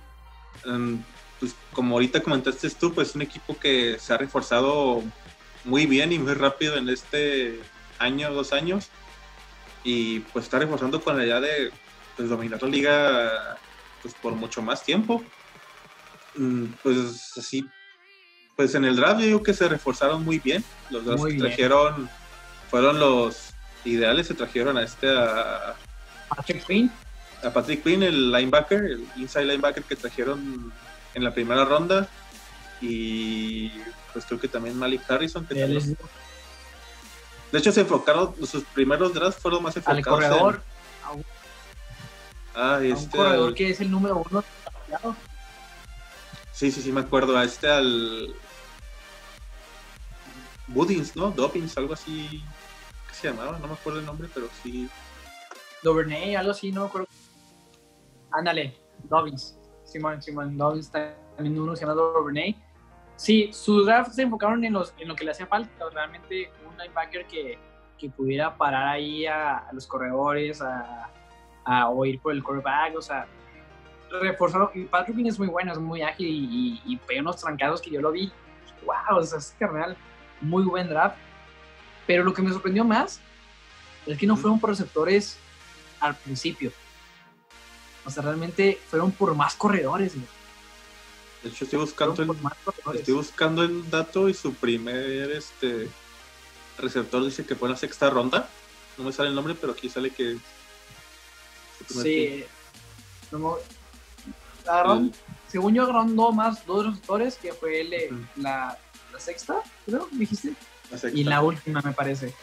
[1.38, 5.04] Pues como ahorita comentaste tú, pues un equipo que se ha reforzado
[5.62, 7.60] muy bien y muy rápido en este
[8.00, 8.88] año, dos años.
[9.84, 11.70] Y pues está reforzando con la idea de
[12.16, 13.56] pues, dominar la liga
[14.02, 15.22] pues, por mucho más tiempo.
[16.34, 17.64] Mm, pues así,
[18.56, 20.64] pues en el draft yo digo que se reforzaron muy bien.
[20.90, 22.10] Los dos que trajeron
[22.68, 25.74] fueron los ideales, se trajeron a este a
[26.28, 26.90] Patrick Quinn.
[27.42, 30.72] A Patrick Quinn, el linebacker, el inside linebacker que trajeron
[31.14, 32.08] en la primera ronda.
[32.80, 33.70] Y
[34.12, 35.46] pues creo que también Malik Harrison.
[35.46, 35.54] Que
[37.52, 39.98] de hecho, se enfocaron, sus primeros drafts fueron más enfocados.
[39.98, 40.62] Al corredor.
[42.54, 42.92] Ah, este.
[42.94, 44.44] un corredor que es el número uno.
[46.52, 47.36] Sí, sí, sí, me acuerdo.
[47.36, 48.34] A este al.
[50.68, 51.30] Woodins, ¿no?
[51.32, 52.44] Dobbins, algo así.
[53.20, 53.58] ¿Qué se llamaba?
[53.58, 54.88] No me acuerdo el nombre, pero sí.
[55.82, 57.06] Dovernay, algo así, no me acuerdo.
[58.32, 59.58] Ándale, Dobbins.
[59.84, 62.56] Simón, Simón, Dobbins también uno se llama Dovernay
[63.16, 66.78] Sí, sus drafts se enfocaron en, los, en lo que le hacía falta, realmente un
[66.78, 67.58] linebacker que,
[67.98, 71.10] que pudiera parar ahí a, los corredores, a,
[71.64, 73.26] a, o ir por el quarterback, o sea,
[74.22, 74.70] reforzaron.
[74.90, 78.10] Patrick es muy bueno, es muy ágil y, y, y unos trancados que yo lo
[78.10, 78.32] vi.
[78.86, 79.18] ¡Wow!
[79.18, 79.98] O sea, es carnal,
[80.40, 81.18] muy buen draft.
[82.10, 83.20] Pero lo que me sorprendió más
[84.04, 85.36] es que no fueron por receptores
[86.00, 86.72] al principio.
[88.04, 90.14] O sea, realmente fueron por más corredores.
[90.14, 92.30] De hecho, estoy buscando, el,
[92.96, 95.88] estoy buscando el dato y su primer este
[96.78, 98.48] receptor dice que fue en la sexta ronda.
[98.98, 100.36] No me sale el nombre, pero aquí sale que.
[101.86, 102.44] Sí.
[105.46, 108.76] según yo, agarró más dos receptores, que fue el, la,
[109.12, 110.56] la, sexta, creo, dijiste.
[111.12, 112.34] Y la última, me parece.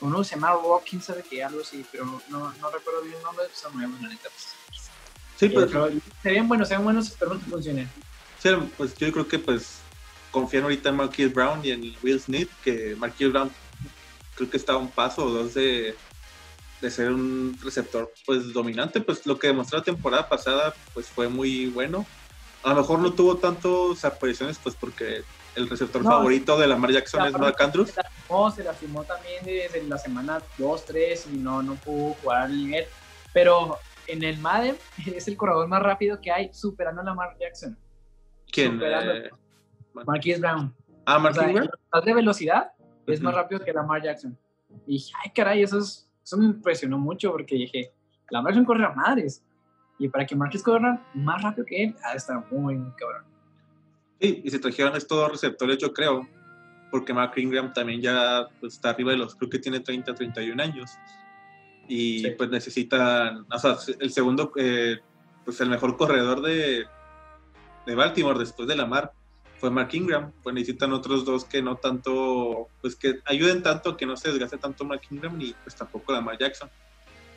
[0.00, 0.54] Uno se llama
[0.88, 4.02] quién sabe qué, algo así, pero no, no recuerdo bien el nombre, pues no me
[4.02, 4.28] la neta.
[4.30, 4.54] Pues.
[5.36, 5.70] Sí, pues.
[6.22, 7.88] se ven buenos, se ven buenos, espero que funcione.
[8.42, 9.78] Sí, pues yo creo que pues
[10.30, 13.50] confían ahorita en Marquis Brown y en Will Smith, que Marquis Brown
[14.34, 15.94] creo que está a un paso o dos de,
[16.80, 21.28] de ser un receptor pues dominante, pues lo que demostró la temporada pasada pues fue
[21.28, 22.06] muy bueno.
[22.62, 25.22] A lo mejor no tuvo tantas apariciones pues porque
[25.56, 27.92] el receptor favorito de Lamar Jackson es Mark Andrews.
[28.28, 32.56] No, se lastimó también desde la semana 2, 3 y no, no pudo jugar al
[32.56, 32.84] nivel.
[33.32, 34.76] Pero en el Madden
[35.14, 37.76] es el corredor más rápido que hay, superando a Lamar Jackson.
[38.50, 38.72] ¿Quién?
[38.72, 39.30] Superando eh,
[39.92, 40.74] Marquise Brown.
[41.04, 41.70] Ah, Marquise Brown.
[42.04, 42.72] de velocidad
[43.06, 44.36] es más rápido que Lamar Jackson.
[44.86, 47.92] Y dije, ay, caray, eso, es, eso me impresionó mucho porque dije,
[48.30, 49.44] Lamar Jackson corre a madres.
[49.98, 53.29] Y para que Marquise corra más rápido que él, ha de estar muy cabrón.
[54.20, 56.28] Sí, y se trajeron estos receptores, yo creo,
[56.90, 60.62] porque Mark Ingram también ya pues, está arriba de los, creo que tiene 30, 31
[60.62, 60.90] años
[61.88, 64.98] Y pues necesitan, o sea, el segundo, eh,
[65.44, 66.84] pues el mejor corredor de,
[67.86, 69.12] de Baltimore después de Lamar
[69.58, 70.32] fue Mark Ingram.
[70.42, 74.58] Pues necesitan otros dos que no tanto, pues que ayuden tanto, que no se desgaste
[74.58, 76.70] tanto Mark Ingram ni pues tampoco Lamar Jackson.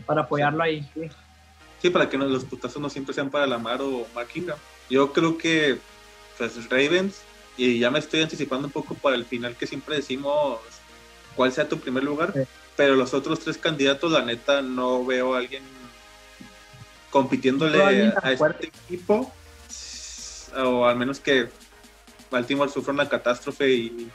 [0.06, 0.88] Para apoyarlo ahí.
[1.82, 1.89] Sí.
[1.89, 4.58] para que los putazos no siempre sean para Lamar o Mark Ingram.
[4.89, 5.80] Yo creo que
[6.38, 7.22] pues Ravens,
[7.58, 10.60] y ya me estoy anticipando un poco para el final que siempre decimos
[11.36, 12.34] cuál sea tu primer lugar,
[12.76, 15.63] pero los otros tres candidatos, la neta, no veo a alguien
[17.10, 19.32] compitiéndole a este equipo,
[20.56, 21.50] o al menos que
[22.32, 24.12] Baltimore sufra una catástrofe y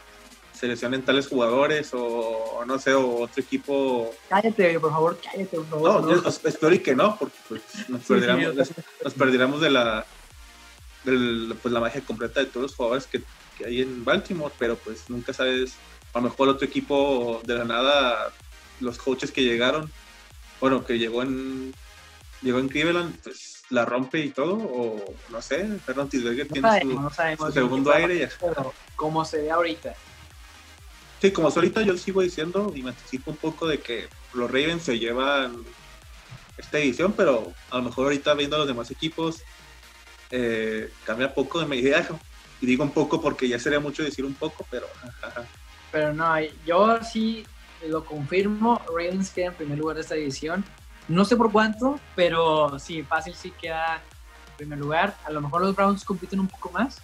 [0.53, 4.13] seleccionen tales jugadores o, no sé, o otro equipo.
[4.29, 5.57] Cállate, por favor, cállate.
[5.71, 6.29] no, no.
[6.29, 8.57] espero y que no, porque pues, nos, perderíamos,
[9.05, 10.05] nos perderíamos de la
[11.05, 13.23] pues, la magia completa de todos los jugadores que,
[13.57, 15.75] que, hay en Baltimore, pero pues nunca sabes,
[16.13, 18.33] a lo mejor otro equipo de la nada,
[18.81, 19.91] los coaches que llegaron,
[20.61, 21.73] bueno, que llegó en
[22.43, 27.53] llegó en Cleveland, pues la rompe y todo, o no sé, Fernando Tisberger tiene su,
[27.53, 28.19] segundo aire.
[28.19, 28.31] Ya.
[28.97, 29.95] como se ve ahorita.
[31.21, 34.85] Sí, como ahorita yo sigo diciendo y me anticipo un poco de que los Ravens
[34.85, 35.65] se llevan
[36.57, 39.43] esta edición, pero a lo mejor ahorita viendo a los demás equipos
[40.31, 42.07] eh, cambia poco de medida.
[42.61, 44.87] Y digo un poco porque ya sería mucho decir un poco, pero...
[45.93, 46.35] Pero no,
[46.67, 47.47] yo sí
[47.87, 50.65] lo confirmo, Ravens queda en primer lugar de esta edición.
[51.07, 54.03] No sé por cuánto, pero sí, fácil sí queda
[54.51, 55.17] en primer lugar.
[55.25, 57.01] A lo mejor los Browns compiten un poco más,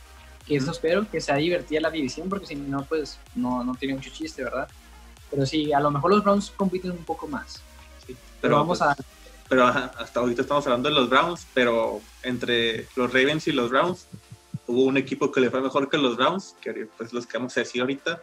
[0.46, 3.94] que eso espero, que sea divertida la división, porque si no, pues no, no tiene
[3.94, 4.68] mucho chiste, ¿verdad?
[5.30, 7.62] Pero sí, a lo mejor los Browns compiten un poco más.
[8.40, 8.96] pero, vamos pues, a
[9.48, 14.06] pero hasta ahorita estamos hablando de los Browns, pero entre los Ravens y los Browns
[14.66, 17.56] hubo un equipo que le fue mejor que los Browns, que pues los que vamos
[17.56, 18.22] a decir ahorita,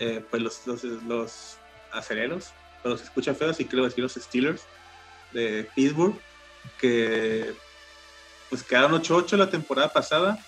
[0.00, 1.56] eh, pues los, los, los
[1.92, 4.62] acereros, pero se escucha feo, así que decir los Steelers
[5.32, 6.18] de Pittsburgh,
[6.80, 7.54] que
[8.48, 10.38] pues quedaron 8-8 la temporada pasada,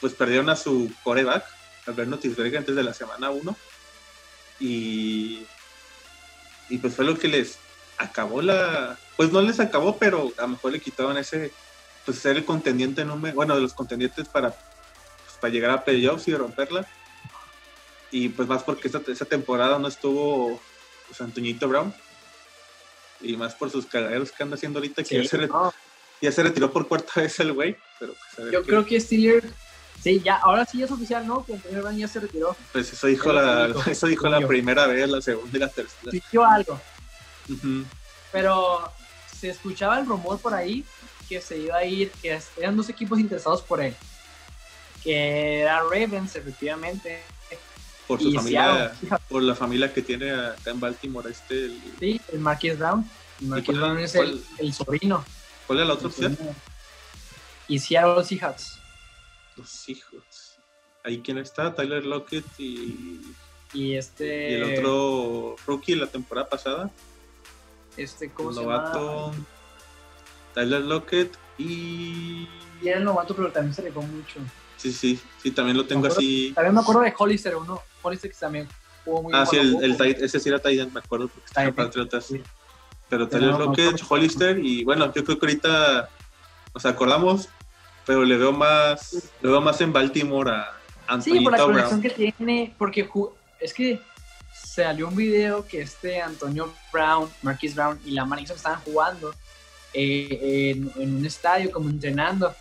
[0.00, 1.44] pues perdieron a su coreback,
[1.86, 3.56] Alberto Tisberger, antes de la semana 1,
[4.60, 5.42] y,
[6.68, 7.58] y pues fue lo que les
[8.02, 8.98] acabó la.
[9.16, 11.52] Pues no les acabó, pero a lo mejor le quitaban ese.
[12.04, 13.34] Pues ser el contendiente número.
[13.34, 16.86] Bueno, de los contendientes para, pues, para llegar a playoffs y romperla.
[18.10, 20.60] Y pues más porque esa, esa temporada no estuvo
[21.06, 21.94] pues, Antoñito Brown.
[23.20, 25.48] Y más por sus cagaderos que anda haciendo ahorita, que ya, se
[26.20, 27.76] ya, se retiró por cuarta vez el güey.
[28.00, 29.46] Pero pues, Yo creo que Steelers
[30.02, 31.44] Sí, ya, ahora sí es oficial, ¿no?
[31.44, 32.56] Que Antonio Brown ya se retiró.
[32.72, 36.10] Pues eso dijo la, eso dijo la primera vez, la segunda y la tercera.
[36.10, 36.80] Dijo algo.
[38.30, 38.90] Pero
[39.38, 40.84] se escuchaba el rumor por ahí
[41.28, 43.94] que se iba a ir, que eran dos equipos interesados por él.
[45.02, 47.22] Que era Ravens, efectivamente.
[48.06, 48.92] Por su familia,
[49.28, 51.70] por la familia que tiene acá en Baltimore, este.
[51.98, 53.08] Sí, el Marquis Brown.
[53.40, 55.24] El Marquis Brown es el, el, sobrino.
[55.66, 56.36] ¿Cuál es la otra opción?
[57.68, 58.78] Y Seattle Seahawks.
[59.56, 60.58] Los Seahawks.
[61.04, 63.20] Ahí quién está, Tyler Lockett y.
[63.72, 64.50] Y este.
[64.50, 66.90] Y el otro rookie la temporada pasada.
[67.96, 69.46] Este, ¿cómo novato, se llama?
[70.54, 72.48] Tyler Lockett y.
[72.80, 74.40] Y era el novato, pero también se le fue mucho.
[74.76, 76.52] Sí, sí, sí, también lo tengo así.
[76.54, 77.80] También me acuerdo de Hollister, uno.
[78.02, 78.68] Hollister que también
[79.04, 81.74] jugó muy Ah, sí, el, el, ese sí era Titan, me acuerdo, porque está en
[81.74, 82.26] Patriotas.
[82.26, 82.42] Sí.
[83.08, 86.08] Pero Tyler Lockett, Hollister, y bueno, yo creo que ahorita
[86.74, 87.48] nos acordamos,
[88.06, 90.72] pero le veo más, le veo más en Baltimore a
[91.06, 93.08] Antonio Sí, por la conexión que tiene, porque
[93.60, 94.00] es que
[94.74, 99.34] salió un video que este Antonio Brown, Marquis Brown y la Jackson estaban jugando
[99.92, 102.54] eh, en, un estadio, como entrenando,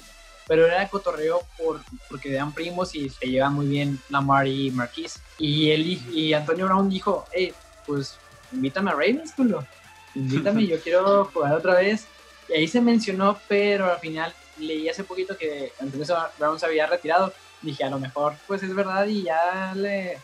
[0.45, 5.21] pero era cotorreo por, porque eran primos y se llevan muy bien Lamar y Marquis.
[5.38, 7.54] Y, y Antonio Brown dijo, hey,
[7.88, 8.17] pues
[8.52, 9.65] invítame a Ravens, culo.
[10.13, 12.08] Invítame, yo quiero jugar otra vez.
[12.50, 16.06] Y ahí se mencionó, pero al final leí hace poquito que Antonio
[16.38, 17.32] Brown se había retirado.
[17.62, 20.17] Dije, a lo mejor, pues es verdad y ya le,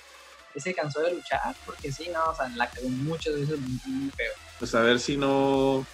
[0.59, 4.09] se cansó de luchar, porque sí, no, o sea, la cagó mucho, eso es muy
[4.11, 4.33] feo.
[4.59, 5.85] Pues a ver si no,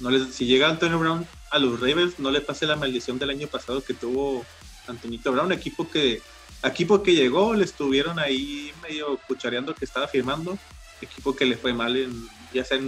[0.00, 3.30] no les, si llega Antonio Brown a los Ravens, no le pase la maldición del
[3.30, 4.44] año pasado que tuvo
[4.86, 6.22] Antonito Brown, equipo que,
[6.62, 10.58] equipo que llegó, le estuvieron ahí medio cuchareando que estaba firmando,
[11.00, 12.78] equipo que le fue mal en, ya sea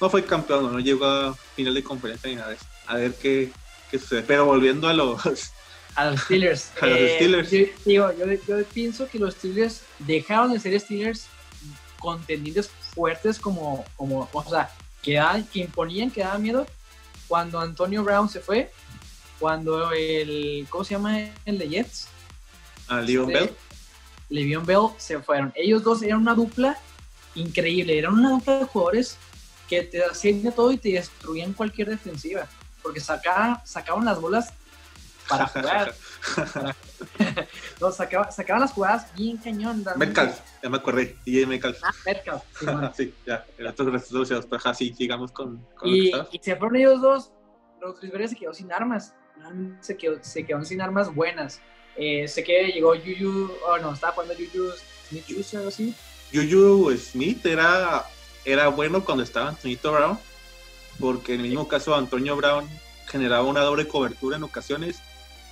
[0.00, 2.56] no fue campeón, no llegó a final de conferencia ni nada.
[2.86, 3.52] A ver qué,
[3.90, 4.22] qué sucede.
[4.22, 5.20] Pero volviendo a los
[6.00, 6.72] a los Steelers.
[6.80, 7.50] a los eh, Steelers.
[7.50, 8.12] Yo, digo,
[8.46, 11.26] yo, pienso que los Steelers dejaron de ser Steelers
[11.98, 14.70] contendientes fuertes como, como o sea,
[15.02, 16.66] que, que imponían, que daban miedo
[17.28, 18.72] cuando Antonio Brown se fue,
[19.38, 22.08] cuando el, ¿cómo se llama el de Jets?
[22.88, 23.56] Ah, Le'Veon este, Bell.
[24.30, 25.52] Le'Veon Bell se fueron.
[25.54, 26.76] Ellos dos eran una dupla
[27.34, 29.16] increíble, eran una dupla de jugadores
[29.68, 32.48] que te hacían de todo y te destruían cualquier defensiva.
[32.82, 34.52] Porque sacaban, sacaban las bolas
[35.30, 35.94] para jugar.
[36.54, 36.76] para-
[37.80, 39.84] no, sacaba- sacaban las jugadas bien cañón.
[39.96, 41.16] Metcalf, ya me acordé.
[41.24, 41.78] DJ Metcalf.
[41.82, 42.92] Ah, Metcalf, sí, bueno.
[42.96, 43.46] sí, ya.
[43.56, 46.28] En otros resultados, pero ajá, sí, sigamos con, con lo que Y, estaba.
[46.32, 47.32] y se fueron ellos dos.
[47.80, 49.14] Rodríguez se quedó sin armas.
[49.80, 51.60] Se quedó, se quedaron sin armas buenas.
[51.96, 54.70] Eh, sé que llegó Yuyu, oh no, estaba jugando Yuyu
[55.08, 55.94] Smith Schuster, algo así.
[56.32, 58.04] Juju Smith era,
[58.44, 60.18] era bueno cuando estaba Antonito Brown,
[60.98, 62.68] porque en el mismo caso Antonio Brown
[63.08, 65.00] generaba una doble cobertura en ocasiones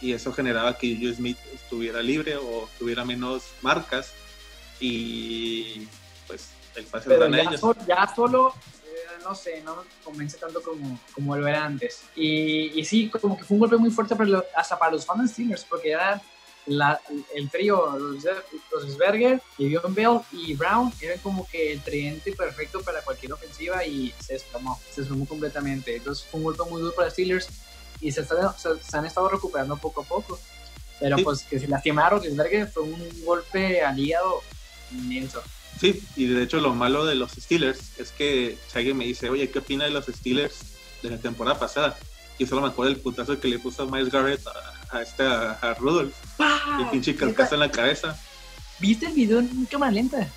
[0.00, 4.12] y eso generaba que Juju Smith estuviera libre o tuviera menos marcas
[4.80, 5.86] y
[6.26, 7.60] pues el pase lo dan a ya, ellos.
[7.60, 8.54] sol- ya solo,
[8.86, 12.02] eh, no sé, no me convence tanto como, como lo era antes.
[12.14, 15.04] Y, y sí, como que fue un golpe muy fuerte para lo- hasta para los
[15.04, 16.20] fans de Steelers, porque era
[16.66, 17.00] la,
[17.34, 18.22] el trío, los,
[18.70, 23.84] los Sberger, Le'Veon Bell y Brown, eran como que el tridente perfecto para cualquier ofensiva
[23.84, 25.96] y se desplomó, se desplomó completamente.
[25.96, 27.48] Entonces fue un golpe muy duro para Steelers
[28.00, 30.38] y se, está- se, se han estado recuperando poco a poco.
[31.00, 31.22] Pero Sí.
[31.24, 34.40] pues que se lastimaron, Sberger fue un golpe al hígado
[34.90, 35.40] inmenso.
[35.80, 39.30] Sí, y de hecho lo malo de los Steelers es que si alguien me dice,
[39.30, 40.56] oye, ¿qué opina de los Steelers
[41.02, 41.96] de la temporada pasada?
[42.38, 45.52] Yo solo me acuerdo del putazo que le puso Miles Garrett a, a este, a,
[45.52, 46.12] a Rudolph,
[46.80, 48.18] el pinche cascazo en la cabeza.
[48.80, 50.28] ¿Viste el video en cámara lenta?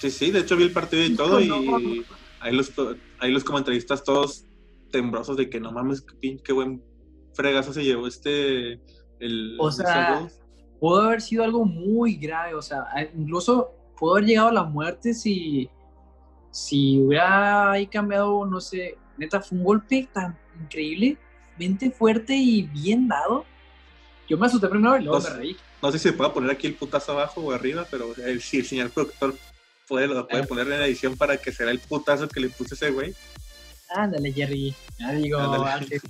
[0.00, 1.78] Sí, sí, de hecho vi el partido y todo No.
[1.80, 2.04] y
[2.40, 2.72] ahí los,
[3.20, 4.44] ahí los comentaristas todos
[4.90, 6.82] tembrosos de que no mames, qué, qué buen
[7.34, 8.80] fregazo se llevó este...
[9.20, 10.28] El, O sea.
[10.80, 15.14] Pudo haber sido algo muy grave, o sea, incluso pudo haber llegado a la muerte
[15.14, 15.70] si,
[16.50, 23.06] si hubiera ahí cambiado, no sé, neta, fue un golpe tan increíblemente fuerte y bien
[23.06, 23.44] dado.
[24.28, 25.56] Yo me asusté primero y luego No me reí.
[25.80, 28.58] no sé si se puede poner aquí el putazo abajo o arriba, pero el, si
[28.58, 29.36] el señor productor
[29.86, 30.46] puede, lo puede Ah.
[30.46, 33.14] poner en la edición para que será el putazo que le puse ese güey.
[33.94, 34.74] Ándale, Jerry.
[34.98, 36.00] Ya digo, Ándale.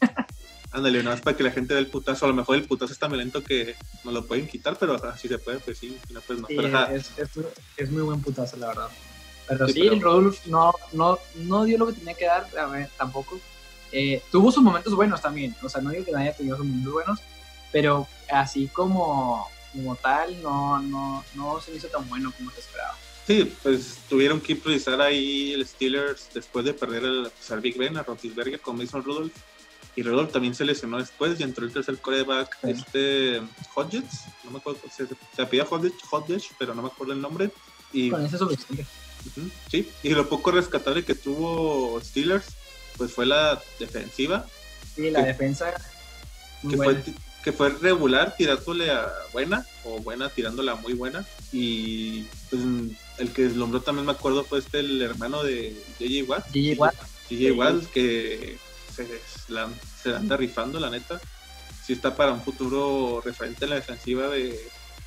[0.72, 2.24] Ándale, nada más para que la gente vea el putazo.
[2.24, 5.16] A lo mejor el putazo es tan violento que nos lo pueden quitar, pero ajá,
[5.18, 6.48] si se puede, pues sí, si no, pues no.
[6.48, 7.28] sí, Pero, ajá, es, es,
[7.76, 8.88] es muy buen putazo, la verdad.
[9.48, 12.46] Pero Sí, sí, pero- el Rodolfo no, no, no dio lo que tenía que dar,
[12.58, 13.38] a ver, tampoco.
[13.90, 16.64] Eh, tuvo sus momentos buenos también, o sea, no digo que no haya tenido sus
[16.64, 17.18] momentos buenos,
[17.70, 22.96] pero así como, como tal, no, no, no se hizo tan bueno como se esperaba.
[23.26, 27.76] sí, pues tuvieron que improvisar ahí el Steelers después de perder el, pues, al Big
[27.76, 29.32] Ben, a Rotisberger con Mason Rudolph.
[29.94, 32.70] Y Rudolph también se lesionó después y entró el tercer coreback, Sí.
[32.70, 33.42] este
[33.74, 34.04] Hodges,
[34.44, 37.50] no me acuerdo, se, se apellida Hodges, Hodges, pero no me acuerdo el nombre.
[37.92, 38.86] Y Con ese es suficiente.
[39.26, 42.46] Ujú, Sí, y lo poco rescatable que tuvo Steelers,
[42.96, 44.46] pues fue la defensiva,
[44.96, 45.72] Sí, la Que- defensa.
[46.68, 47.02] Que fue,
[47.42, 47.50] que
[47.80, 51.24] regular tirándole a buena, o buena tirándola a muy buena.
[51.50, 52.62] Y pues,
[53.18, 56.46] el que deslumbró también me acuerdo fue este, el hermano de JJ Watt.
[56.46, 56.74] J.J.
[56.80, 56.94] Watt.
[57.30, 58.58] JJ Watt, que
[58.92, 59.68] se, la,
[60.02, 61.20] se anda rifando, la neta.
[61.84, 64.50] Sí está para un futuro referente en la defensiva de,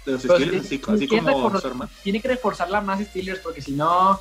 [0.06, 1.92] de los Pero Steelers, sí, así, como su hermano.
[2.04, 4.20] Tiene que reforzarla más Steelers porque si no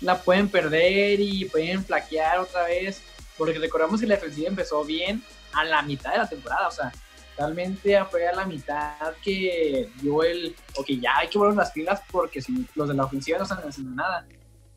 [0.00, 3.02] la pueden perder y pueden flaquear otra vez.
[3.36, 6.68] Porque recordamos que la defensiva empezó bien a la mitad de la temporada.
[6.68, 6.92] O sea,
[7.36, 10.54] realmente fue a la mitad que dio el.
[10.76, 13.58] Ok, ya hay que volver las pilas porque si los de la ofensiva no están
[13.58, 14.26] haciendo nada.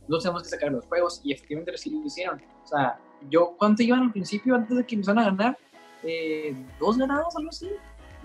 [0.02, 2.41] Nosotros tenemos que sacar los juegos y efectivamente sí lo hicieron.
[2.63, 5.58] O sea, yo, ¿cuánto iban al principio antes de que empezaran a ganar?
[6.03, 7.69] Eh, ¿Dos ganados, algo así?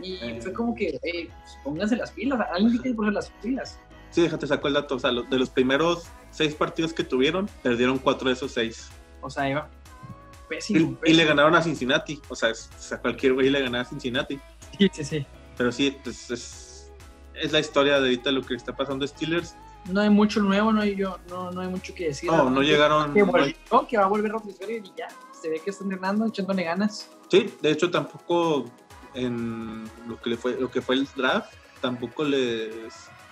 [0.01, 0.39] Y Eh.
[0.43, 3.79] fue como que, eh, pues, pónganse las pilas, alguien tiene que poner las pilas.
[4.11, 4.95] Sí, déjate saco el dato.
[4.97, 8.91] O sea, lo- de los primeros seis partidos que tuvieron, perdieron cuatro de esos seis.
[9.21, 10.99] O sea, iba Y, pésimo.
[11.05, 12.21] y le ganaron a Cincinnati.
[12.29, 14.39] O sea, es- o sea, cualquier güey le ganaba a Cincinnati.
[14.79, 15.27] Sí, sí, sí.
[15.57, 16.93] Pero sí, pues es,
[17.35, 19.57] es la historia de ahorita lo que está pasando Steelers.
[19.91, 22.31] No hay mucho nuevo, no hay, yo, no, no hay mucho que decir.
[22.31, 23.13] No, no llegaron.
[23.13, 25.09] Que, no volvió, hay- que va a volver Roethlisberger y ya.
[25.41, 27.11] Se ve que está entrenando, echándole ganas.
[27.31, 28.65] sí, de hecho tampoco
[29.13, 32.71] en lo que, le fue, lo que fue el draft, tampoco les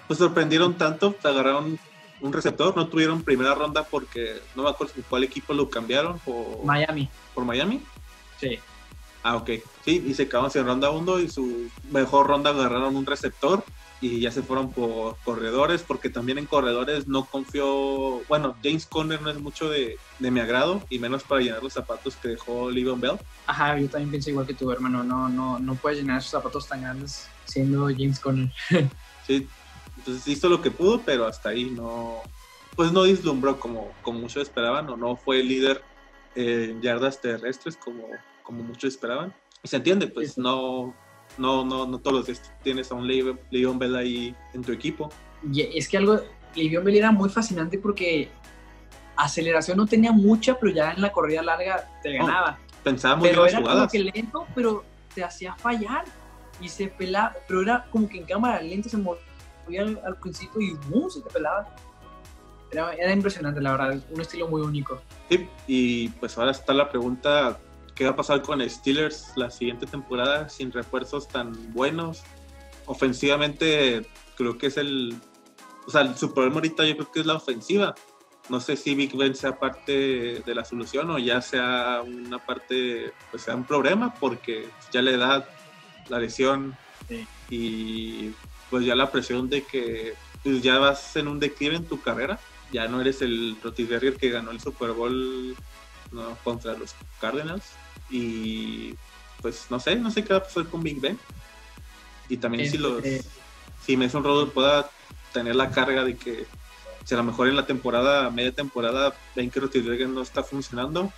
[0.07, 1.15] pues, sorprendieron tanto.
[1.25, 1.79] Agarraron
[2.21, 6.19] un receptor, no tuvieron primera ronda porque no me acuerdo cuál equipo lo cambiaron.
[6.19, 7.09] Por, Miami.
[7.35, 7.83] por Miami.
[8.39, 8.59] Sí.
[9.23, 9.51] Ah, ok.
[9.85, 13.65] Sí, y se quedaron sin ronda 1 y su mejor ronda agarraron un receptor
[14.03, 19.23] y ya se fueron por corredores porque también en corredores no confío, bueno, James Conner
[19.23, 22.69] no es mucho de, de mi agrado y menos para llenar los zapatos que dejó
[22.69, 23.21] Le'Veon Bell.
[23.47, 25.05] Ajá, yo también pienso igual que tú, hermano.
[25.05, 28.51] No, no, no puedes llenar esos zapatos tan grandes siendo James Conner.
[29.25, 29.49] Sí,
[29.97, 32.25] entonces hizo lo que pudo, pero hasta ahí no,
[32.75, 35.81] pues no vislumbró como, como muchos esperaban o no fue el líder
[36.35, 38.09] en yardas terrestres como,
[38.43, 39.33] como muchos esperaban.
[39.63, 40.41] Y se entiende, pues sí.
[40.41, 40.93] no,
[41.39, 44.73] no, no, no todos los días tienes a un Le'Veon Le'Veon Bell ahí en tu
[44.73, 45.11] equipo.
[45.51, 46.21] Y es que algo,
[46.55, 48.29] Le'Veon Bell era muy fascinante porque
[49.17, 52.59] aceleración no tenía mucha, pero ya en la corrida larga te ganaba.
[52.83, 56.05] pensaba muy pero bien era como que lento, pero te hacía fallar
[56.61, 59.21] y se pelaba, pero era como que en cámara lenta se movía
[59.79, 61.09] al, al principio y ¡bum!
[61.11, 61.75] se te pelaba.
[62.71, 65.01] Era, era impresionante, la verdad, un estilo muy único.
[65.29, 67.59] Sí, y pues ahora está la pregunta,
[67.95, 72.23] ¿qué va a pasar con Steelers la siguiente temporada sin refuerzos tan buenos?
[72.87, 75.15] Ofensivamente creo que es el,
[75.87, 77.95] o sea, su problema ahorita yo creo que es la ofensiva.
[78.49, 83.13] No sé si Big Ben sea parte de la solución o ya sea una parte,
[83.31, 85.49] pues sea un problema porque ya la edad,
[86.09, 86.77] la lesión
[87.09, 87.27] Sí.
[87.51, 88.31] y
[88.71, 92.39] pues ya la presión de que pues, ya vas en un declive en tu carrera.
[92.73, 95.55] Ya no eres el Rotisberger que ganó el Super Bowl
[96.13, 96.37] ¿no?
[96.45, 97.65] contra los Cardinals.
[98.11, 98.95] Y
[99.41, 101.19] pues no sé, no sé qué va a pasar con Big Ben.
[102.29, 103.29] Y también si los Este,
[103.85, 104.91] si Mason Rudolph pueda
[105.33, 106.47] tener la carga de que
[107.05, 111.13] si a lo mejor en la temporada, media temporada, ven que Rotisberger no está funcionando,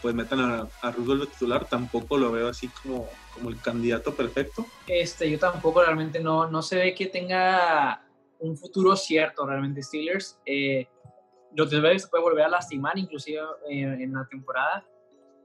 [0.00, 4.66] pues metan a, a Rudolph titular, tampoco lo veo así como, como el candidato perfecto.
[4.86, 8.02] Este, yo tampoco realmente no, no se ve que tenga
[8.38, 10.38] un futuro cierto realmente Steelers.
[10.46, 10.88] Eh,
[11.56, 14.84] Roethlisberger se puede volver a lastimar inclusive en, en la temporada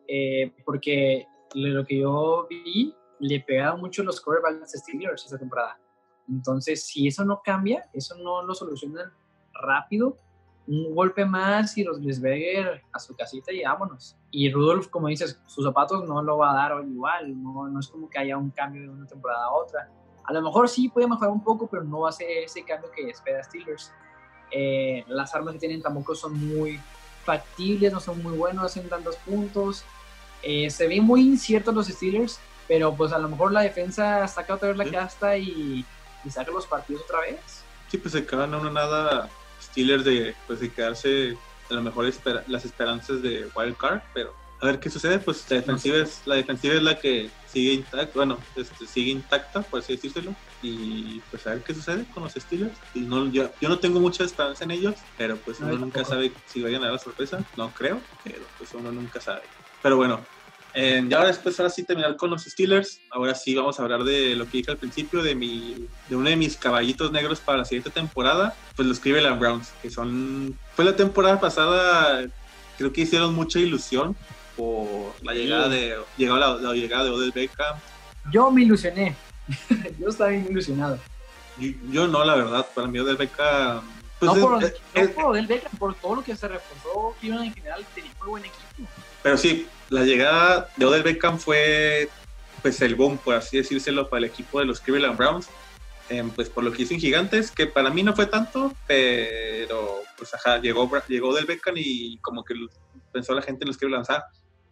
[0.08, 5.80] eh, porque lo que yo vi le pegaban mucho los quarterbacks Steelers esta temporada.
[6.28, 9.12] Entonces, si eso no cambia, eso no lo solucionan
[9.54, 10.18] rápido,
[10.68, 14.18] un golpe más y Roethlisberger a su casita y vámonos.
[14.32, 17.88] Y Rudolph, como dices, sus zapatos no lo va a dar igual, no, no es
[17.88, 19.90] como que haya un cambio de una temporada a otra.
[20.26, 22.92] A lo mejor sí puede mejorar un poco, pero no va a ser ese cambio
[22.92, 23.94] que espera Steelers.
[24.52, 26.80] Eh, las armas que tienen tampoco son muy
[27.24, 29.84] factibles, no son muy buenos, hacen tantos puntos.
[30.44, 34.56] Eh, se ve muy incierto los Steelers, pero pues a lo mejor la defensa saca
[34.56, 34.92] otra vez la Sí.
[34.92, 35.86] casta y,
[36.26, 37.40] y saca los partidos otra vez.
[37.90, 39.30] Sí, pues se quedan a una nada
[39.62, 41.38] Steelers de, pues, de quedarse
[41.70, 45.46] a lo mejor espera- las esperanzas de Wild Card, pero a ver qué sucede, pues
[45.50, 49.80] la defensiva es la defensiva es la que sigue intacta, bueno, este, sigue intacta, por
[49.80, 52.78] así decírselo, y pues a ver qué sucede con los Steelers.
[52.94, 55.80] Y no, yo, yo no tengo mucha esperanza en ellos, pero pues No, uno yo
[55.82, 59.42] nunca sabe si vayan a dar la sorpresa, no creo, pero pues uno nunca sabe.
[59.82, 60.22] Pero bueno,
[60.74, 63.02] eh, ya ahora después, ahora sí terminar con los Steelers.
[63.10, 66.30] Ahora sí vamos a hablar de lo que dije al principio, de mi, de uno
[66.30, 70.86] de mis caballitos negros para la siguiente temporada, pues los Cleveland Browns, que son, fue
[70.86, 72.26] la temporada pasada,
[72.78, 74.16] creo que hicieron mucha ilusión
[74.56, 77.78] por la llegada de, llegó la, la llegada de Odell Beckham.
[78.32, 79.16] Yo me ilusioné,
[80.00, 81.02] yo estaba bien ilusionado.
[81.58, 85.02] Yo, yo no, la verdad, para mí Odell Beckham, pues no, es- por, es- no
[85.02, 88.28] es- por Odell Beckham, por todo lo que se reforzó Cleveland en general, tenía muy
[88.30, 88.90] buen equipo.
[89.22, 92.10] Pero sí, la llegada de Odell Beckham fue
[92.62, 95.50] pues el boom, por así decírselo, para el equipo de los Cleveland Browns.
[96.10, 100.04] Em, pues por lo que hizo en Gigantes, que para mí no fue tanto, pero
[100.18, 102.54] pues ajá, llegó, llegó Odell Beckham y como que
[103.12, 104.24] pensó la gente en los Cleveland, ah,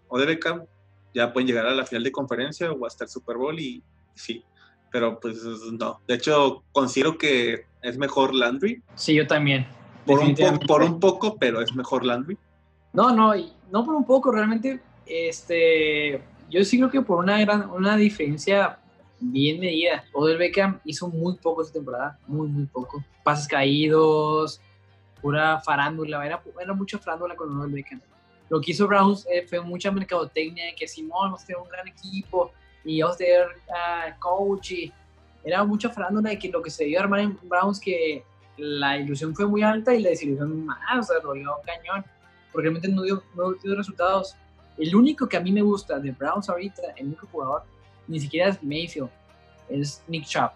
[0.08, 0.66] Odell Beckham
[1.14, 4.44] ya pueden llegar a la final de conferencia o hasta el Super Bowl y sí,
[4.92, 5.38] pero pues
[5.72, 6.00] no.
[6.08, 9.68] De hecho, considero que es mejor Landry, Sí, yo también.
[10.06, 12.38] por un, po- por un poco, pero es mejor Landry.
[12.94, 13.34] No, no,
[13.72, 18.80] no por un poco, realmente, este, yo sí creo que por una gran, una diferencia
[19.20, 20.04] bien medida.
[20.14, 23.04] Odell Beckham hizo muy poco esta temporada, muy, muy poco.
[23.24, 24.60] Pases caídos,
[25.22, 28.02] pura farándula, era, era mucha farándula con Odell Beckham.
[28.50, 32.52] Lo que hizo Browns eh, fue mucha mercadotecnia, que Simón, a tener un gran equipo,
[32.86, 34.94] y a tener ah, coach, y
[35.44, 38.24] era mucha farándula de que lo que se dio a armar en Browns, que
[38.58, 42.04] la ilusión fue muy alta y la desilusión más, o sea, rodeó cañón
[42.52, 44.36] porque realmente no dio, no dio resultados.
[44.78, 47.64] El único que a mí me gusta de Browns ahorita, el único jugador,
[48.08, 49.10] ni siquiera es Mayfield,
[49.70, 50.52] es Nick Chubb.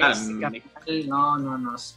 [0.00, 0.40] Ah, Es Nick-
[0.72, 1.96] capital, no, no, no, es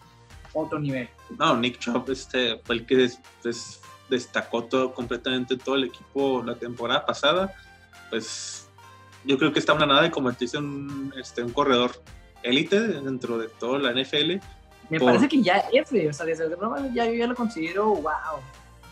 [0.54, 1.10] otro nivel.
[1.38, 6.44] No, Nick Chubb este, fue el que des- des- destacó todo, completamente todo el equipo
[6.44, 7.54] la temporada pasada.
[8.10, 8.69] Pues
[9.26, 11.92] yo creo que está una nada de convertirse en un, este, un corredor
[12.44, 14.40] élite dentro de toda la NFL.
[14.90, 17.36] Me Por- parece que ya es, o sea, desde el programa ya yo ya lo
[17.36, 18.40] considero, wow.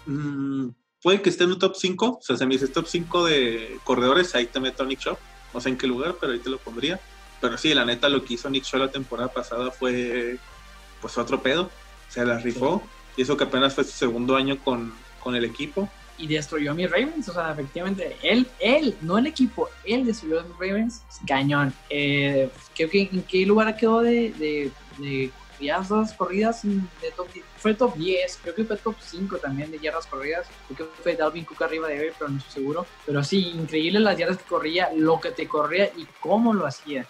[0.05, 0.69] Mm,
[1.01, 3.79] puede que esté en un top 5, o sea, se me dice top 5 de
[3.83, 5.17] corredores, ahí te meto a Nick Chubb.
[5.53, 6.99] No sé en qué lugar, pero ahí te lo pondría.
[7.39, 10.37] Pero sí, la neta, lo que hizo Nick Chubb la temporada pasada fue
[11.01, 11.69] pues otro pedo.
[12.09, 12.83] Se la rifó.
[13.15, 15.89] Y eso que apenas fue su segundo año con, con el equipo.
[16.17, 20.39] Y destruyó a mis Ravens, o sea, efectivamente, él, él, no el equipo, él destruyó
[20.39, 21.73] a mis Ravens, cañón.
[21.89, 27.45] Eh, creo que en qué lugar quedó de, de, de yardas corridas de top 10?
[27.57, 31.15] fue top 10, creo que fue top 5 también de yardas corridas, creo que fue
[31.15, 32.85] Dalvin Cook arriba de él, pero no estoy seguro.
[33.05, 37.05] Pero sí, increíble las yardas que corría, lo que te corría y cómo lo hacía.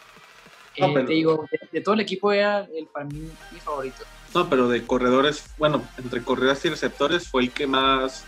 [0.75, 4.03] Eh, te digo, de, todo el equipo era el, para mí mi favorito.
[4.33, 8.25] No, pero de corredores, bueno, entre corredores y receptores fue el que más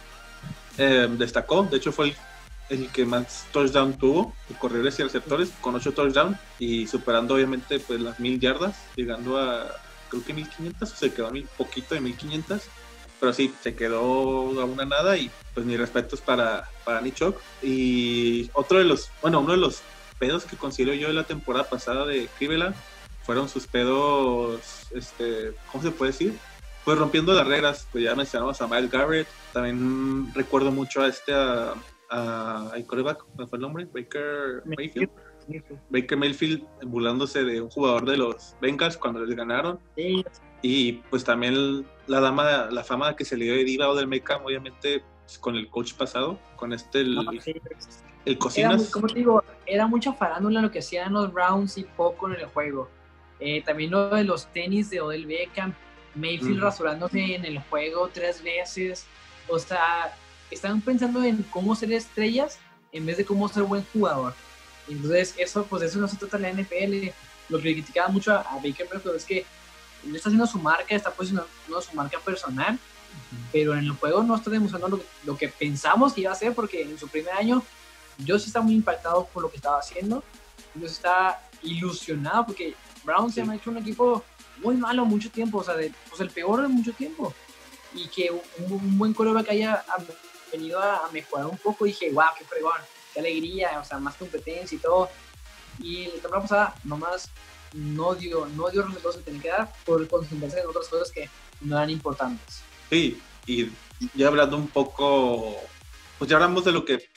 [0.79, 1.63] eh, destacó.
[1.63, 2.15] De hecho, fue
[2.69, 7.99] el, que más touchdown tuvo, corredores y receptores, con ocho touchdowns y superando obviamente pues
[7.99, 9.67] las mil yardas, llegando a
[10.09, 12.63] creo que 1500 o se quedó a mil, poquito de 1500
[13.19, 17.39] pero sí, se quedó a una nada y pues mis respetos para, para Nichok.
[17.61, 19.81] Y otro de los, bueno, uno de los
[20.17, 22.75] pedos que considero yo de la temporada pasada de Cleveland
[23.23, 24.61] fueron sus pedos,
[24.91, 26.33] este, ¿cómo se puede decir?
[26.89, 31.31] Pues rompiendo las reglas, pues ya mencionamos a Miles Garrett, también recuerdo mucho a este,
[31.31, 31.75] a,
[32.09, 33.85] a, ¿cómo fue el nombre?
[33.85, 35.11] Baker Mayfield.
[35.91, 39.77] Baker Mayfield burlándose de un jugador de los Bengals cuando les ganaron.
[40.63, 44.07] Y pues también la dama, la fama que se le dio de Diva o del
[44.07, 47.19] Beckham, obviamente pues, con el coach pasado, con este, el,
[48.25, 48.81] el Cocinas.
[48.81, 52.39] Era, como te digo, era mucha farándula lo que hacían los rounds y poco en
[52.39, 52.89] el juego.
[53.39, 55.75] Eh, también lo de los tenis de Odell Beckham,
[56.15, 59.05] Mayfield rasurándose en el juego tres veces.
[59.47, 60.15] O sea,
[60.51, 62.59] están pensando en cómo ser estrellas
[62.91, 64.33] en vez de cómo ser buen jugador.
[64.87, 67.09] Entonces, eso, pues eso no se trata la NFL.
[67.49, 69.45] Lo que criticaba mucho a, Baker Mayfield es que
[70.05, 71.49] él está haciendo su marca, está posicionando
[71.81, 72.79] su marca personal,
[73.51, 76.81] pero en el juego no está demostrando lo, que pensamos que iba a hacer, porque
[76.81, 77.63] en su primer año
[78.17, 80.23] yo sí estaba muy impactado por lo que estaba haciendo,
[80.75, 84.23] yo sí estaba ilusionado, porque Brown se me ha hecho un equipo
[84.61, 87.33] muy malo mucho tiempo, o sea, de, pues el peor de mucho tiempo,
[87.93, 89.83] y que un, buen que haya
[90.51, 92.79] venido a, mejorar un poco, dije, wow, qué fregón,
[93.13, 95.09] qué alegría, o sea, más competencia y todo.
[95.79, 97.29] Y la temporada pasada nomás
[97.73, 101.29] no dio, no dio resultados que tenía que dar por concentrarse en otras cosas que
[101.61, 102.61] no eran importantes.
[102.89, 103.69] Sí, y
[104.13, 105.55] ya hablando un poco,
[106.17, 107.09] pues ya hablamos de lo que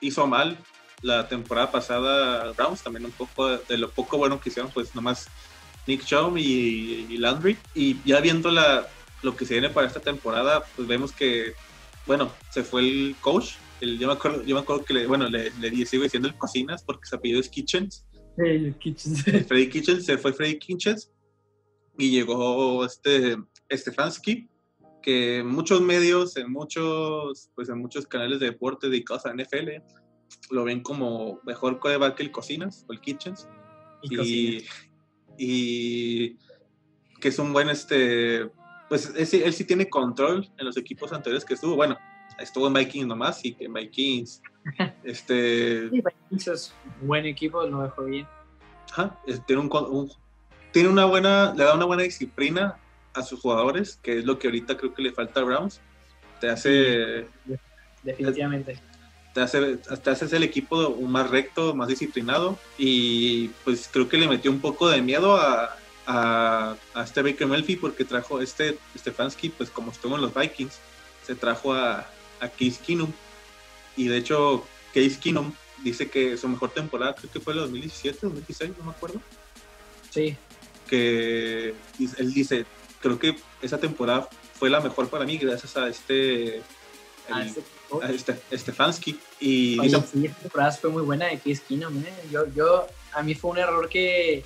[0.00, 0.58] hizo mal
[1.02, 5.28] la temporada pasada Browns, también un poco de lo poco bueno que hicieron, pues nomás
[5.90, 7.56] Nick Chubb y, Landry.
[7.74, 8.88] Y ya viendo la,
[9.22, 11.52] lo que se viene para esta temporada, pues vemos que,
[12.06, 13.54] bueno, se fue el coach.
[13.80, 16.36] El, yo, me acuerdo, yo me acuerdo que, le, bueno, le, le sigo diciendo el
[16.36, 18.06] Cocinas porque su apellido es Kitchens.
[18.36, 21.10] Freddy Kitchens, se fue Freddy Kitchens
[21.98, 23.36] y llegó este
[23.70, 24.48] Stefanski,
[25.02, 29.82] que muchos medios, en muchos, pues en muchos canales de deporte dedicados a NFL,
[30.50, 33.48] lo ven como mejor coreback que el Cocinas o el Kitchens.
[34.02, 34.66] Y, y,
[35.46, 38.50] que es un buen, este,
[38.88, 41.76] pues él sí tiene control en los equipos anteriores que estuvo.
[41.76, 41.96] Bueno,
[42.38, 44.42] estuvo en Vikings nomás y que en Vikings
[45.04, 45.90] este...
[45.90, 48.26] Sí, es un buen equipo, lo dejó bien.
[49.46, 50.10] tiene, un,
[50.72, 52.76] tiene una buena, le da una buena disciplina
[53.14, 55.80] a sus jugadores, que es lo que ahorita creo que le falta a Browns.
[56.40, 57.26] Te hace...
[58.02, 58.74] definitivamente.
[58.74, 58.89] Te
[59.36, 64.50] hace, te hace el equipo más recto, más disciplinado y pues creo que le metió
[64.50, 65.76] un poco de miedo a,
[66.06, 70.78] a, a este Baker Melfi porque trajo este Stefanski, pues como estuvo en los Vikings,
[71.24, 72.08] se trajo a,
[72.40, 73.12] a Case Keenum
[73.96, 75.52] y de hecho, Case Keenum
[75.82, 79.20] dice que su mejor temporada, creo que fue el 2017, 2016, no me acuerdo.
[80.10, 80.36] Sí.
[80.88, 81.74] Que
[82.18, 82.66] él dice,
[83.00, 84.28] creo que esa temporada
[84.58, 86.62] fue la mejor para mí gracias a este...
[87.32, 89.20] a este, este Stefanski.
[89.40, 91.96] Y Oye, sí, esta temporada fue muy buena de Case Keenum.
[91.98, 92.12] ¿eh?
[92.30, 94.44] Yo, yo, a mí fue un error que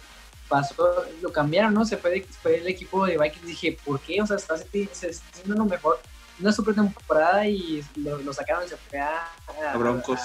[0.48, 1.84] pasó, lo cambiaron, ¿no?
[1.84, 3.46] Se fue, de, fue el equipo de Vikings.
[3.46, 4.22] Dije, ¿por qué?
[4.22, 6.00] O sea, está, haciendo lo mejor
[6.40, 9.28] una super temporada y lo, sacaron y se fue a,
[9.72, 10.20] a, Broncos.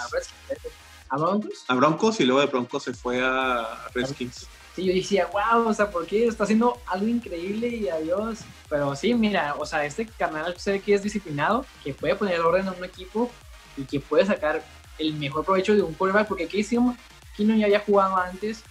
[1.09, 1.65] A, Broncos.
[1.67, 4.47] A Broncos y luego de Broncos se fue a Redskins.
[4.79, 6.25] Sí, yo decía, wow, o sea, ¿por qué?
[6.25, 8.39] Está haciendo algo increíble y adiós.
[8.69, 12.39] Pero sí, mira, o sea, este canal se ve que es disciplinado, que puede poner
[12.39, 13.29] orden a un equipo
[13.75, 14.63] y que puede sacar
[14.97, 16.95] el mejor provecho de un quarterback, porque aquí hicimos,
[17.39, 18.63] no ya había jugado antes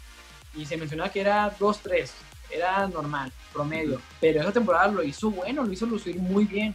[0.54, 2.10] y se mencionaba que era 2-3,
[2.50, 6.74] era normal, promedio, pero esa temporada lo hizo bueno, lo hizo lucir muy bien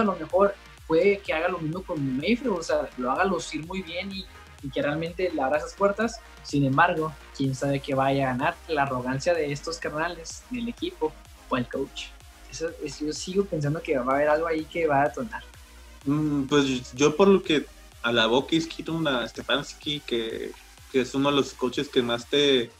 [0.00, 0.54] a lo mejor
[0.86, 4.24] puede que haga lo mismo con Mayfield, o sea, lo haga lucir muy bien y,
[4.70, 6.20] que realmente le abra esas puertas.
[6.42, 11.12] Sin embargo, quién sabe que vaya a ganar la arrogancia de estos carnales, del equipo
[11.48, 12.06] o el coach.
[12.50, 15.42] Eso, yo sigo pensando que va a haber algo ahí que va a detonar.
[16.04, 17.66] Mm, pues yo por lo que
[18.02, 20.52] alabó que a Stefanski, que,
[20.90, 22.70] que es uno de los coaches que más te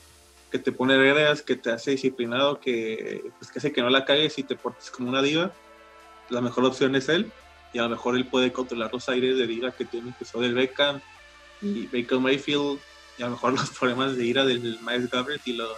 [0.50, 4.04] que te pone reglas, que te hace disciplinado, que, pues, que hace que no la
[4.04, 5.50] cagues y te portes como una diva
[6.32, 7.30] la mejor opción es él
[7.72, 10.44] y a lo mejor él puede controlar los aires de ira que tiene que son
[10.44, 11.00] el Beckham
[11.62, 12.78] y Baker Mayfield
[13.18, 15.76] y a lo mejor los problemas de ira del Miles Garrett y los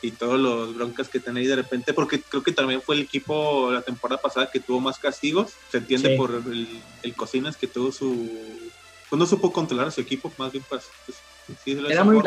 [0.00, 3.72] y todos los broncas que tenéis de repente porque creo que también fue el equipo
[3.72, 7.90] la temporada pasada que tuvo más castigos se entiende por el, el Cocinas que tuvo
[7.90, 8.28] su
[9.08, 10.84] pues no supo controlar a su equipo más bien pues,
[11.66, 12.20] era muy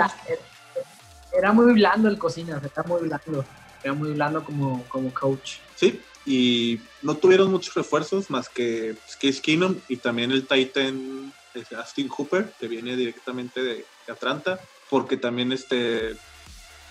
[1.32, 3.46] era muy blando el cocina, era muy blando.
[3.84, 5.56] Era muy blando como, como coach.
[5.76, 11.34] Sí, y no tuvieron muchos refuerzos más que pues, Case Keenum y también el Titan
[11.54, 16.18] este, Austin Hooper, que viene directamente de, Atlanta, porque también este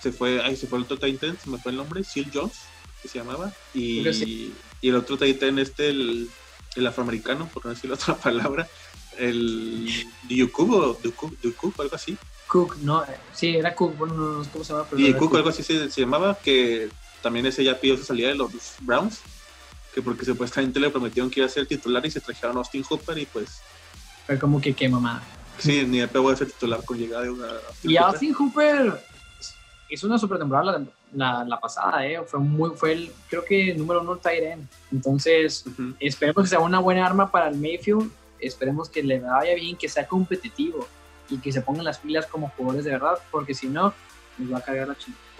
[0.01, 2.53] se fue, ahí se fue el otro Titan, se me fue el nombre, Seal Jones,
[3.01, 4.07] que se llamaba, y,
[4.81, 6.27] y el otro Titan este, el,
[6.75, 8.67] el, afroamericano, por no decir la otra palabra,
[9.19, 9.87] el
[10.27, 12.17] Yukub o Dukub, algo así.
[12.47, 14.87] Cook, no, sí, era Cook, bueno, no, sé cómo se llama.
[14.89, 16.89] Pero y Cook, algo así se, se, llamaba, que
[17.21, 19.19] también ese ya pidió su salida de los Browns,
[19.93, 22.83] que porque supuestamente le prometieron que iba a ser titular y se trajeron a Austin
[22.83, 23.61] Hooper y pues...
[24.31, 25.21] Fue como que qué mamá.
[25.57, 27.47] Sí, ni el pegó a ser titular con llegada de una...
[27.83, 29.03] y Austin Hooper
[29.89, 32.17] hizo una super temporada la, la, pasada, ¿eh?
[32.25, 34.57] Fue, muy, fue el, creo que, número uno tight
[34.89, 35.65] Entonces,
[35.99, 38.09] esperemos que sea una buena arma para el Mayfield.
[38.39, 40.87] Esperemos que le vaya bien, que sea competitivo
[41.29, 43.93] y que se pongan las pilas como jugadores de verdad, porque si no,
[44.37, 45.31] nos va a cargar la chingada.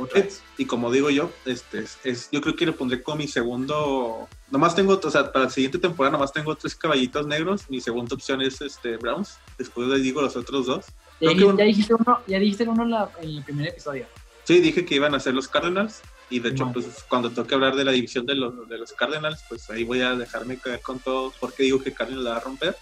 [0.57, 4.27] Y como digo yo, este, es, yo creo que le pondré como mi segundo.
[4.49, 7.69] Nomás tengo, o sea, para la siguiente temporada nomás tengo tres caballitos negros.
[7.69, 9.37] Mi segunda opción es este Browns.
[9.57, 10.85] Después les digo los otros dos.
[11.19, 14.07] Ya, dijiste, uno, ya dijiste uno en, el primer episodio.
[14.43, 16.01] Sí, dije que iban a ser los Cardinals.
[16.29, 19.43] Y de hecho, pues cuando toque hablar de la división de los, de los Cardinals,
[19.49, 21.33] pues ahí voy a dejarme caer con todo.
[21.39, 22.75] Porque digo que Cardinals la va a romper.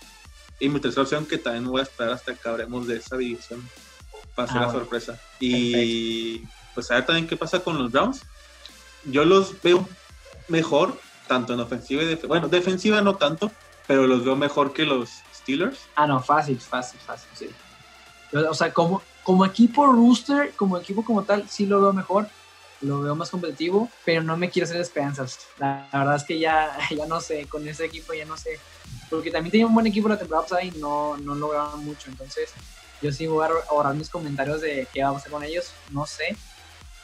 [0.60, 3.62] Y mi tercera opción, que también voy a esperar hasta que hablemos de esa división
[4.40, 5.20] va a ser la sorpresa.
[5.40, 8.22] Y pues a ver también qué pasa con los Browns.
[9.06, 9.88] Yo los veo
[10.48, 12.28] mejor, tanto en ofensiva y defensiva.
[12.30, 13.52] Bueno, defensiva no tanto,
[13.88, 15.80] pero los veo mejor que los Steelers.
[15.96, 17.50] Ah, no, fácil, fácil, fácil, sí.
[18.34, 22.28] O sea, como, como equipo rooster, como equipo como tal, sí lo veo mejor,
[22.82, 25.40] lo veo más competitivo, pero no me quiero hacer esperanzas.
[25.58, 28.60] La, verdad es que ya, ya no sé, con ese equipo ya no sé.
[29.10, 32.10] Porque también tenía un buen equipo la temporada pasada y no, no lograban mucho.
[32.10, 32.54] Entonces,
[33.02, 35.72] yo sí voy a ahorrar mis comentarios de qué vamos a hacer con ellos.
[35.91, 36.36] No sé.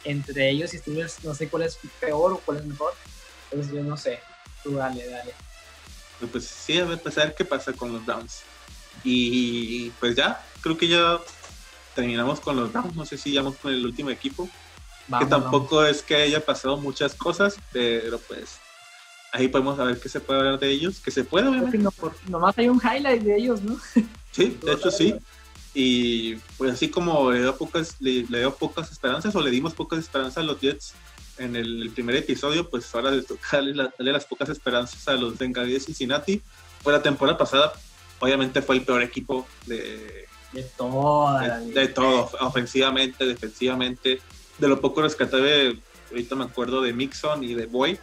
[0.03, 2.93] Entre ellos y Steelers, no sé cuál es peor o cuál es mejor.
[3.51, 4.19] Entonces, yo no sé.
[4.63, 5.33] Tú dale, dale.
[6.31, 8.41] Pues sí, a ver, pues a ver qué pasa con los Browns.
[9.03, 11.19] Y pues ya, creo que ya
[11.93, 12.95] terminamos con los Browns.
[12.95, 14.49] No sé si vamos con el último equipo
[15.19, 18.57] que tampoco es que haya pasado muchas cosas, pero pues
[19.31, 21.77] ahí podemos saber qué se puede hablar de ellos, que se puede obviamente.
[21.77, 21.91] No,
[22.27, 23.77] nomás hay un highlight de ellos, ¿no?
[24.31, 25.15] Sí, de hecho sí.
[25.77, 29.99] Y pues así como le dio pocas, le, dio pocas esperanzas o le dimos pocas
[29.99, 30.93] esperanzas a los Jets
[31.37, 35.81] en el, primer episodio, pues ahora le toca darle, las pocas esperanzas a los Bengalíes
[35.81, 36.41] de Cincinnati.
[36.81, 37.73] Fue la temporada pasada,
[38.19, 44.21] obviamente fue el peor equipo de, de, toda de, de todo, ofensivamente, defensivamente
[44.57, 45.77] de lo poco rescatable,
[46.09, 47.99] ahorita me acuerdo de Mixon y de Boy.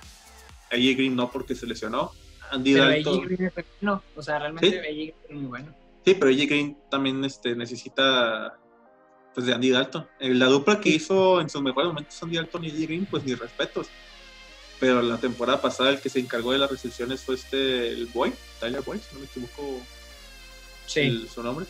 [0.70, 2.12] AJ Green no porque se lesionó.
[2.50, 3.24] Andy pero Dalton.
[3.24, 4.02] Green es bueno.
[4.16, 4.76] O sea, realmente ¿Sí?
[4.76, 5.81] AJ Green es muy bueno.
[6.04, 8.58] Sí, pero AJ Green también este, necesita
[9.34, 10.06] pues de Andy Dalton.
[10.18, 13.24] Eh, la dupla que hizo en sus mejores momentos Andy Dalton y AJ Green, pues
[13.24, 13.88] ni respetos.
[14.80, 18.32] Pero la temporada pasada el que se encargó de las recepciones fue este el Boy,
[18.58, 19.80] Tyler Boy, si no me equivoco
[20.86, 21.26] sí.
[21.32, 21.66] su nombre.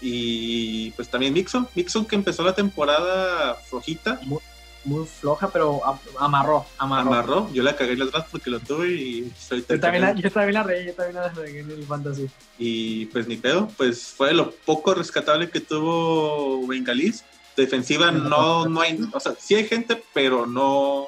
[0.00, 4.20] Y pues también Mixon, Mixon que empezó la temporada flojita.
[4.24, 4.40] Muy,
[5.06, 5.80] floja, pero
[6.18, 7.10] amarró, amarró.
[7.10, 10.30] Amarró, yo la cagué en atrás porque lo tuve y soy yo también, la, yo
[10.30, 12.28] también la reí, yo también la reí en el fantasy.
[12.58, 17.24] Y pues ni pedo, pues fue lo poco rescatable que tuvo Bengalis.
[17.56, 21.06] Defensiva no, no hay, o sea, sí hay gente, pero no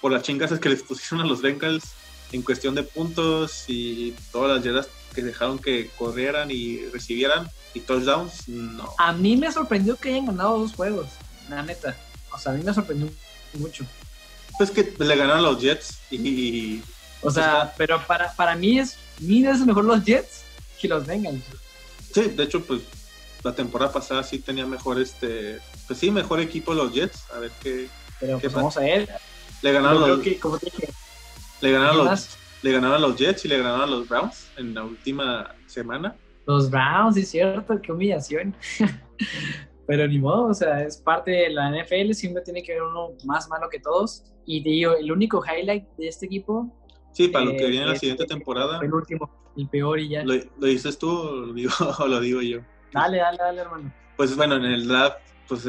[0.00, 1.92] por las chingas que les pusieron a los Bengals
[2.32, 7.80] en cuestión de puntos y todas las yardas que dejaron que corrieran y recibieran y
[7.80, 8.94] touchdowns, no.
[8.98, 11.08] A mí me sorprendió que hayan ganado dos juegos,
[11.48, 11.96] la neta.
[12.32, 13.08] O sea, a mí me sorprendió
[13.54, 13.84] mucho.
[14.58, 16.82] Pues que le ganaron los Jets y...
[17.22, 20.42] O sea, pero para, para mí es mil veces mejor los Jets
[20.80, 21.42] que los Bengals.
[22.12, 22.82] Sí, de hecho, pues
[23.42, 25.60] la temporada pasada sí tenía mejor este...
[25.86, 27.24] Pues sí, mejor equipo los Jets.
[27.34, 27.88] A ver qué...
[28.18, 29.08] Pero pues vamos a ver.
[29.62, 30.24] Le ganaron los...
[31.60, 32.28] le ganaron los...
[32.62, 36.14] Le ganaron a los Jets y le ganaron a los Browns en la última semana.
[36.46, 38.54] Los Browns, es cierto, qué humillación.
[39.90, 43.08] Pero ni modo, o sea, es parte de la NFL, siempre tiene que haber uno
[43.24, 44.22] más malo que todos.
[44.46, 46.72] Y te digo, el único highlight de este equipo.
[47.10, 48.78] Sí, para lo que viene la siguiente temporada.
[48.80, 50.22] El último, el peor y ya.
[50.22, 50.34] ¿Lo,
[50.64, 52.60] dices tú o lo, digo, o lo digo yo?
[52.92, 53.92] Dale, dale, dale, hermano.
[54.16, 55.16] Pues bueno, en el draft,
[55.48, 55.66] pues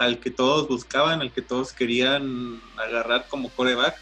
[0.00, 3.94] al que todos buscaban, al que todos querían agarrar como coreback,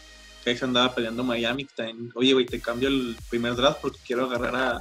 [0.43, 1.67] que ahí se andaba peleando Miami,
[2.15, 4.77] oye, güey, te cambio el primer draft porque quiero agarrar a,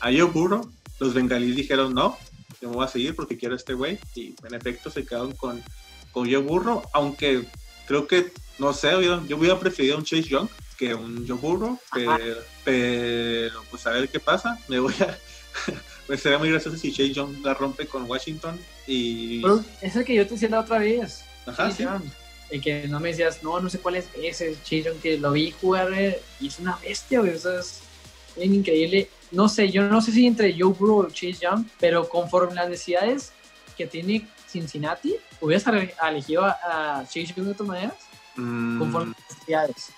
[0.00, 0.72] a Joe Burrow.
[0.98, 2.16] Los bengalíes dijeron, no,
[2.60, 3.98] yo me voy a seguir porque quiero a este güey.
[4.14, 5.62] Y en efecto se quedaron con,
[6.12, 7.44] con Joe Burrow, aunque
[7.86, 8.90] creo que, no sé,
[9.28, 10.48] yo hubiera preferido un Chase Young
[10.78, 11.78] que un Joe Burrow,
[12.64, 14.58] pero, pues a ver qué pasa.
[14.68, 15.18] Me voy a,
[16.06, 19.40] pues sería muy gracioso si Chase Young la rompe con Washington y...
[19.42, 21.24] Pero es el que yo te decía la otra vez.
[21.46, 21.86] Ajá, Chase
[22.50, 22.60] sí.
[22.60, 25.50] Que no me decías, no, no sé cuál es ese Chase Young que lo vi
[25.50, 27.34] jugar eh, y es una bestia, güey.
[27.34, 27.82] O sea, es
[28.36, 29.08] bien increíble.
[29.34, 32.68] No sé, yo no sé si entre Joe Burrow o Chase Young, pero conforme las
[32.68, 33.32] necesidades
[33.76, 37.94] que tiene Cincinnati, hubieras ele- elegido a, a Chase Young de todas maneras,
[38.36, 39.88] Mm, conforme las necesidades.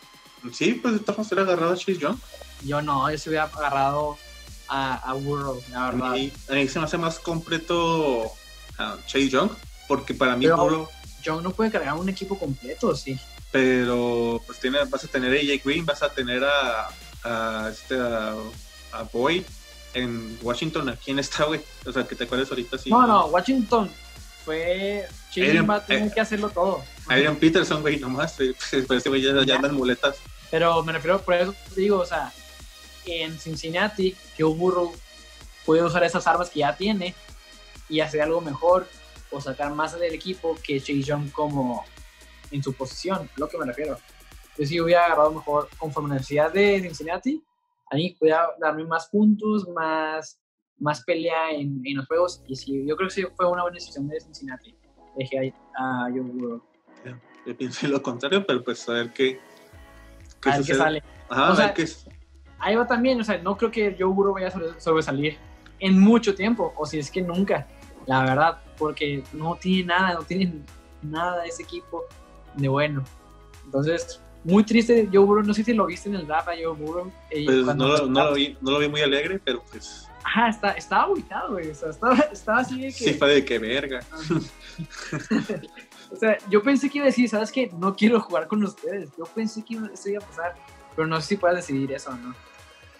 [0.53, 2.17] sí, pues de todas hubiera agarrado a Chase Young.
[2.65, 4.19] Yo no, yo se hubiera agarrado
[4.69, 6.11] a, a Burrow, la A verdad.
[6.13, 8.31] mí, a mí se me hace más completo
[8.79, 9.51] a Chase Young,
[9.89, 10.89] porque para mí Pero- Burrow,
[11.23, 13.19] Young no puede cargar un equipo completo, sí.
[13.51, 16.89] pero pues tiene, vas a tener a AJ Green, vas a tener a,
[17.25, 18.35] a este a,
[18.99, 19.45] a Boyd
[19.95, 21.61] en Washington, ¿a quién está, güey?
[21.87, 22.91] O sea, que te acuerdes ahorita sí.
[22.91, 23.91] No, no, Washington
[24.45, 25.07] fue.
[25.09, 26.83] A tener eh, que hacerlo todo.
[27.09, 30.17] Adrian Peterson, güey, nomás, güey, pues, ese güey ya, ya anda en muletas.
[30.51, 32.33] Pero me refiero, por eso digo, o sea,
[33.05, 34.95] en Cincinnati, Joe Burrow
[35.65, 37.15] puede usar esas armas que ya tiene
[37.89, 38.89] y hacer algo mejor
[39.31, 41.85] o sacar más del equipo que Chase Young como
[42.51, 43.99] en su posición, lo que me refiero.
[44.57, 47.43] Yo sí hubiera agarrado mejor conforme la necesidad de Cincinnati,
[47.91, 50.41] ahí pudiera darme más puntos, más,
[50.79, 53.75] más pelea en, en los juegos y sí, yo creo que sí fue una buena
[53.77, 54.75] decisión de Cincinnati.
[55.17, 56.63] Dejé ahí a Joe Burrow.
[57.47, 59.39] Yo pienso lo contrario, pero pues a ver qué,
[60.43, 61.03] qué A ver qué sale.
[61.29, 61.87] Ajá, O a sea, qué
[62.59, 65.37] ahí va también, o sea, no creo que Joe Burrow vaya a sobre- sobresalir
[65.79, 67.67] en mucho tiempo, o si es que nunca,
[68.07, 70.63] la verdad, porque no tiene nada, no tiene
[71.03, 72.05] nada ese equipo
[72.55, 73.05] de bueno.
[73.65, 76.75] Entonces, muy triste Joe Burrow, no sé si lo viste en el draft a Joe
[76.77, 77.11] Burrow.
[77.31, 80.09] eh, Pues cuando- no, lo- no, lo vi, no lo vi muy alegre, pero pues
[80.25, 82.93] Ajá, está, estaba aguitado, güey, o sea, estaba, estaba así de que...
[82.93, 84.01] sí fue de que verga.
[86.11, 87.71] o sea, yo pensé que iba a decir, ¿sabes qué?
[87.79, 90.55] No quiero jugar con ustedes, yo pensé que iba- eso iba a pasar,
[90.95, 92.35] pero no sé si puedas decidir eso o no.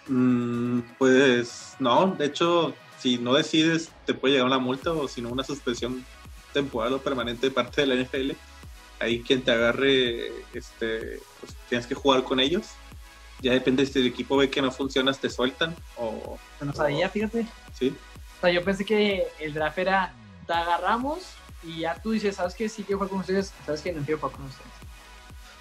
[0.09, 5.21] Mm, pues no, de hecho, si no decides, te puede llegar una multa o si
[5.21, 6.05] no, una suspensión
[6.53, 8.33] temporal o permanente de parte de la NFL.
[8.99, 12.67] Ahí quien te agarre, este, pues tienes que jugar con ellos.
[13.43, 17.47] Ya depende si el equipo ve que no funcionas, te sueltan o No sabía, fíjate.
[17.73, 17.95] sí.
[18.39, 20.15] O sea, yo pensé que el draft era,
[20.47, 21.23] te agarramos
[21.63, 22.69] y ya tú dices, ¿sabes qué?
[22.69, 23.93] Sí quiero jugar con ustedes, ¿sabes qué?
[23.93, 24.73] No quiero jugar con ustedes.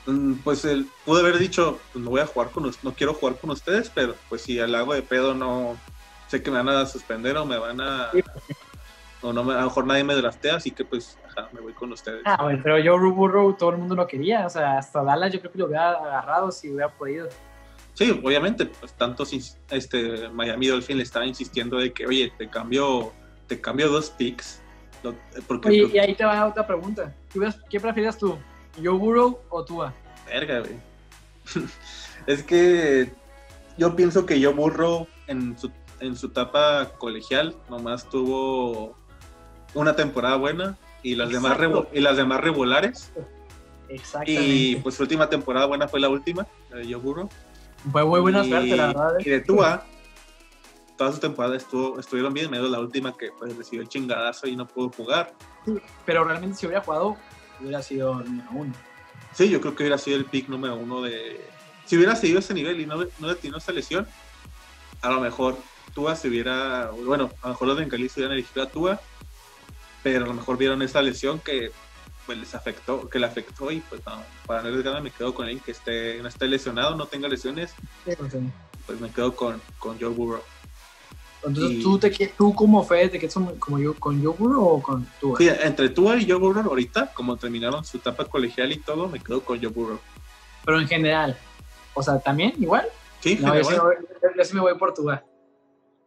[0.08, 3.40] Mm, Pues él pudo haber dicho, pues no voy a jugar con no quiero jugar
[3.40, 5.78] con ustedes, pero pues si al hago de pedo no
[6.30, 8.22] sé que me van a suspender o me van a Sí.
[9.22, 11.18] o no me- a lo mejor nadie me draftea, así que pues
[11.52, 12.22] me voy con ustedes.
[12.26, 15.40] Ah, bueno, pero yo Burrow todo el mundo lo quería, o sea, hasta Dallas yo
[15.40, 17.28] creo que lo hubiera agarrado si hubiera podido.
[17.94, 19.24] Sí, obviamente, pues tanto
[19.70, 23.14] este Miami Dolphin le estaba insistiendo de que, oye, te cambio,
[23.48, 24.62] te cambio dos picks.
[25.02, 25.16] lo-
[25.48, 27.14] porque Oye, y ahí te va otra pregunta.
[27.70, 28.38] ¿Qué, prefieres tú?
[28.76, 29.94] ¿Joe Burrow o Tua?
[30.26, 30.76] Verga, güey.
[32.28, 33.14] es que
[33.78, 35.72] yo pienso que yo burro en su,
[36.02, 38.98] en su etapa colegial, nomás tuvo
[39.74, 41.88] una temporada buena y las demás Exacto.
[41.94, 43.12] y las demás regulares.
[43.90, 44.44] Exactamente.
[44.44, 47.30] Y pues su última temporada buena fue la última, la de Burrow.
[47.92, 49.14] Fue muy buena y, suerte, la verdad.
[49.20, 49.86] Y de Tua,
[50.98, 54.56] todas sus temporadas estuvo, estuvieron bien, menos la última que pues recibió el chingadazo y
[54.56, 55.36] no pudo jugar.
[56.08, 57.18] Pero realmente si hubiera jugado,
[57.62, 58.74] hubiera sido el número uno.
[59.32, 61.40] Sí, yo creo que hubiera sido el pick número uno de...
[61.86, 64.08] Si hubiera seguido ese nivel y no, no le esa lesión,
[65.04, 65.56] a lo mejor
[65.94, 66.90] Tua se hubiera...
[67.06, 69.00] Bueno, a lo mejor los bengalíes hubieran elegido a Tua,
[70.06, 71.72] pero a lo mejor vieron esa lesión que
[72.28, 75.50] pues les afectó, que le afectó y pues no, para no arriesgarme me quedo con
[75.50, 77.74] él que esté, no esté lesionado, no tenga lesiones,
[78.86, 80.44] pues me quedo con, con Joe Burrow.
[81.44, 84.84] Entonces, Y- ¿tú, te, ¿tú como Fede te quedas como, yo, con Joe Burrow o
[84.84, 85.40] con Tua?
[85.40, 89.20] Sí, entre Tua y Joe Burrow ahorita, como terminaron su etapa colegial y todo, me
[89.20, 90.00] quedo con Joe Burrow.
[90.66, 91.36] Pero en general.
[91.96, 92.88] O sea, ¿también igual?
[93.22, 93.96] Sí, No, yo sí, me voy,
[94.38, 95.24] yo sí me voy por Tua.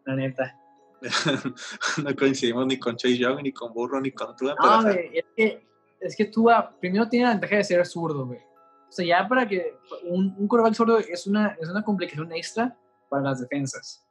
[0.04, 0.56] La neta.
[2.04, 4.54] no coincidimos ni con Chase Young, ni con Burrow, ni con Tua.
[4.60, 5.66] No, güey, es que,
[6.00, 8.40] es que Tua primero tiene la ventaja de ser zurdo, güey.
[8.88, 12.76] O sea, ya para que un, un quarterback zurdo es una, es una complicación extra
[13.08, 14.04] para las defensas.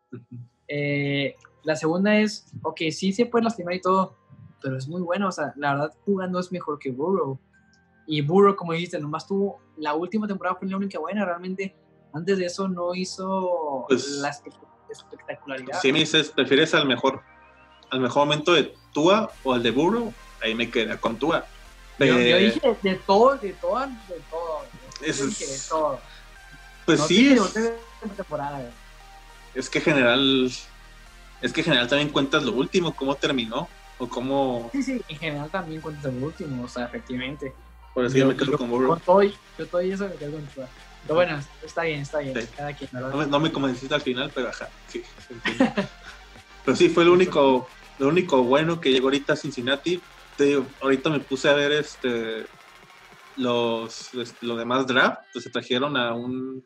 [0.67, 4.15] Eh, la segunda es, ok, sí se puede lastimar y todo,
[4.61, 5.29] pero es muy bueno.
[5.29, 7.39] O sea, la verdad, jugando es mejor que Burrow.
[8.05, 11.25] Y Burrow, como dijiste, nomás tuvo la última temporada fue la única buena.
[11.25, 11.75] Realmente,
[12.13, 14.29] antes de eso no hizo Pues, la
[14.89, 15.81] espectacularidad.
[15.81, 17.21] si me dices, ¿prefieres al mejor,
[17.89, 20.13] al mejor momento de Tua o al de Burrow?
[20.41, 21.45] Ahí me queda con Tua.
[21.99, 24.61] yo, yo Eh, dije de todo, de todo, de todo.
[24.99, 25.99] Yo Eso dije de es- todo.
[26.85, 27.53] Pues No sí, es,
[28.15, 28.71] temporada,
[29.53, 30.49] es que general,
[31.41, 33.67] es que general también cuentas lo último, cómo terminó,
[33.97, 37.53] o cómo, Sí, sí, en general también cuentas el último, o sea, efectivamente.
[37.93, 38.89] por eso yo, Yo- me quedo yo- con Burrow.
[38.89, 40.69] Con todo, y- yo todo y eso me quedo con Tua.
[41.03, 42.41] Pero bueno, está bien, está bien.
[42.41, 42.47] Sí.
[42.55, 42.89] Cada quien.
[42.93, 45.03] No me, no me convenciste al final, pero ajá, sí.
[46.65, 50.01] Pero sí, fue lo único, lo único bueno que llegó ahorita a Cincinnati.
[50.35, 52.45] Te digo, ahorita me puse a ver este
[53.37, 54.09] los,
[54.41, 56.61] los demás draft, pues se trajeron a un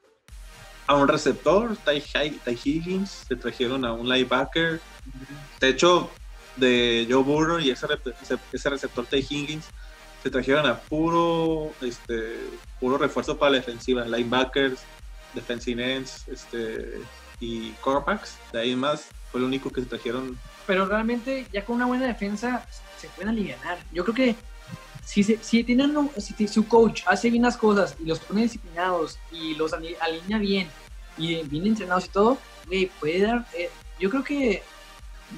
[0.87, 2.01] a un receptor, Ty,
[2.43, 4.81] Ty Higgins, se trajeron a un linebacker.
[5.59, 6.09] De hecho,
[6.55, 7.85] de Joe Burrow y ese,
[8.51, 9.69] ese receptor Ty Higgins
[10.23, 12.37] se trajeron a puro este
[12.79, 14.81] puro refuerzo para la defensiva, linebackers,
[15.33, 17.01] defensive ends, este
[17.39, 18.37] y quarterbacks.
[18.53, 20.37] De ahí más fue lo único que se trajeron.
[20.67, 22.65] Pero realmente ya con una buena defensa
[22.97, 23.57] se pueden aliviar.
[23.91, 24.35] Yo creo que
[25.03, 29.55] si, si tienen si su coach hace bien las cosas y los pone disciplinados y
[29.55, 30.69] los alinea bien
[31.17, 32.37] y bien entrenados y todo,
[32.99, 33.45] puede dar.
[33.57, 33.69] Eh,
[33.99, 34.63] yo creo que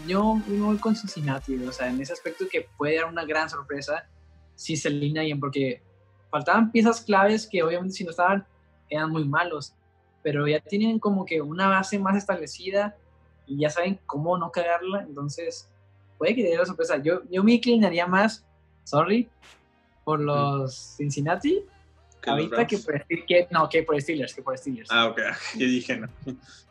[0.07, 3.49] yo me voy con Cincinnati, o sea, en ese aspecto que puede dar una gran
[3.49, 4.05] sorpresa
[4.63, 5.81] si se alinea bien, porque
[6.31, 8.45] faltaban piezas claves que obviamente si no estaban
[8.89, 9.73] eran muy malos,
[10.21, 12.95] pero ya tienen como que una base más establecida
[13.45, 15.69] y ya saben cómo no cagarla, entonces
[16.17, 16.97] puede que dé la sorpresa.
[16.97, 18.45] Yo, yo me inclinaría más,
[18.85, 19.27] sorry,
[20.05, 21.65] por los Cincinnati
[22.25, 24.89] ahorita que por, que, no, que por Steelers, que por Steelers.
[24.91, 25.19] Ah, ok,
[25.57, 26.07] yo dije no.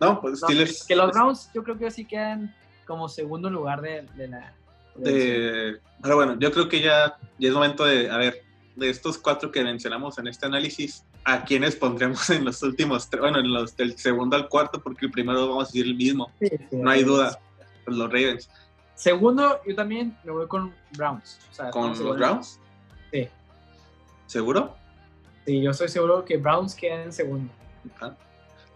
[0.01, 0.85] No, pues Steelers.
[0.85, 2.55] que los Browns yo creo que sí quedan
[2.87, 4.55] como segundo lugar de, la...
[5.03, 8.43] pero bueno, yo creo que ya, ya es momento de, a ver,
[8.77, 13.21] de estos cuatro que mencionamos en este análisis, ¿a quiénes pondremos en los últimos tres?
[13.21, 16.31] Bueno, en los del segundo al cuarto, porque el primero vamos a decir el mismo.
[16.71, 17.39] no hay duda.
[17.85, 18.51] Pues los Ravens.
[18.95, 21.39] Segundo, yo también me voy con Browns.
[21.73, 22.61] ¿Con los Browns?
[23.11, 23.29] Sí.
[24.27, 24.77] ¿Seguro?
[25.45, 27.53] Sí, yo estoy seguro que Browns queda en segundo.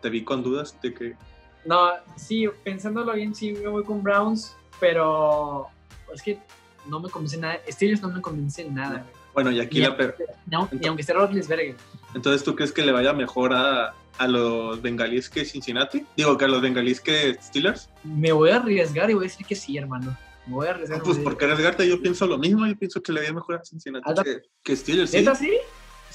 [0.02, 1.16] Te vi con dudas de que.
[1.64, 5.68] No, sí, pensándolo bien, sí me voy con Browns, pero
[6.14, 6.38] es que
[6.86, 7.60] no me convence nada.
[7.68, 9.04] Steelers no me convence nada.
[9.34, 9.96] Bueno, y aquí la.
[9.96, 10.16] Per...
[10.46, 11.74] No, y aunque esté Rodlisberger.
[12.14, 16.06] Entonces, ¿tú crees que le vaya mejor a, a los bengalíes que Cincinnati?
[16.16, 17.90] Digo, que a los bengalíes que Steelers.
[18.04, 20.16] Me voy a arriesgar y voy a decir que sí, hermano.
[20.46, 21.02] Me voy a arriesgar.
[21.02, 21.86] pues, ¿por qué arriesgarte?
[21.86, 22.66] Yo pienso lo mismo.
[22.66, 25.12] Yo pienso que le vaya mejor a Cincinnati que, que, Steelers.
[25.12, 25.52] ¿Es así?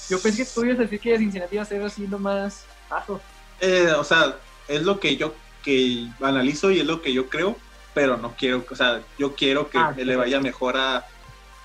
[0.08, 3.20] Yo pensé que tú ibas a decir que Cincinnati iba a ser así más bajo.
[3.60, 4.36] Eh, o sea,
[4.66, 5.32] es lo que yo
[5.62, 7.56] que analizo y es lo que yo creo,
[7.94, 11.06] pero no quiero, o sea, yo quiero que ah, le vaya mejor a,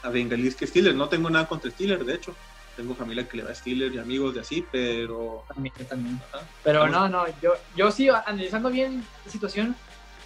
[0.03, 0.95] a Bengalis que Steelers.
[0.95, 2.36] No tengo nada contra Steelers, de hecho.
[2.75, 5.43] Tengo familia que le va a Steelers y amigos de así, pero...
[5.47, 6.21] También, también.
[6.63, 9.75] Pero no, no, yo, yo sí, analizando bien la situación,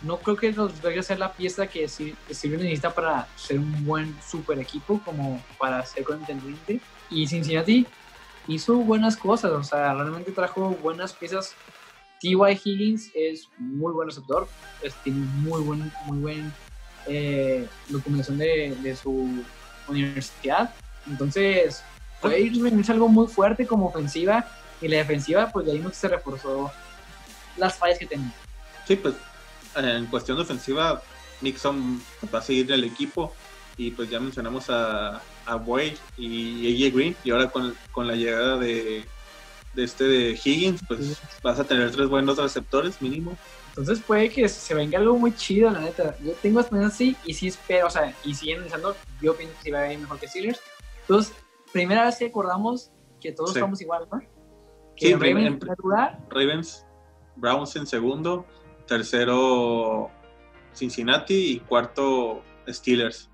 [0.01, 3.85] no creo que los vaya a ser la pieza que Steelers necesita para ser un
[3.85, 6.81] buen super equipo, como para ser contendiente.
[7.09, 7.85] Y Cincinnati
[8.47, 11.55] hizo buenas cosas, o sea, realmente trajo buenas piezas.
[12.21, 12.35] T.Y.
[12.63, 14.47] Higgins es muy buen receptor,
[15.03, 16.53] tiene muy buen, muy buen
[17.07, 19.43] eh, documentación de, de, su
[19.87, 20.73] universidad.
[21.07, 21.83] Entonces,
[22.21, 24.45] puede ir algo muy fuerte como ofensiva
[24.81, 26.71] y la defensiva, pues de ahí no se reforzó
[27.57, 28.31] las fallas que tenía.
[28.87, 29.15] Sí, pues
[29.75, 31.01] en cuestión de ofensiva,
[31.41, 32.01] Nixon
[32.33, 33.33] va a seguir el equipo
[33.77, 38.15] y pues ya mencionamos a, a Boyd y AJ Green y ahora con, con la
[38.15, 39.05] llegada de,
[39.73, 43.37] de, este de Higgins pues vas a tener tres buenos receptores mínimo.
[43.69, 46.15] Entonces puede que se venga algo muy chido la neta.
[46.23, 49.63] Yo tengo esperanza así y sí espero o sea y siguen pensando yo pienso que
[49.63, 50.59] sí va a ir mejor que Steelers.
[51.01, 51.33] Entonces
[51.71, 54.19] primera vez que acordamos que todos estamos igual ¿no?
[54.95, 56.85] que sí, Ravens en, Ravens
[57.37, 58.45] Browns en segundo
[58.87, 60.11] tercero
[60.73, 63.30] Cincinnati y cuarto Steelers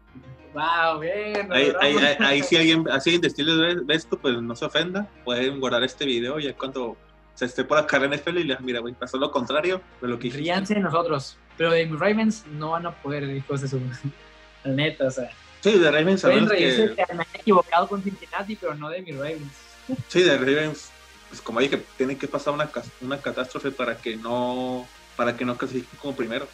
[0.53, 1.51] Wow, bien.
[1.51, 5.07] Ahí, ahí, ahí, si alguien, así de estilo de esto, pues no se ofenda.
[5.23, 6.97] Pueden guardar este video ya cuando
[7.35, 10.17] se esté por acá en NFL y les mira, güey, pasó lo contrario de lo
[10.17, 11.37] que Ríanse de nosotros.
[11.55, 13.79] Pero de mis Ravens no van a poder, hijos de su.
[14.63, 15.29] La neta, o sea.
[15.61, 17.03] Sí, de Ravens Pueden reírse que...
[17.03, 19.53] que me he equivocado con Cincinnati, pero no de mis Ravens.
[20.07, 20.91] Sí, de Ravens,
[21.29, 22.69] pues como dije, tiene que pasar una,
[23.01, 26.47] una catástrofe para que no para que no clasifiquen como primero.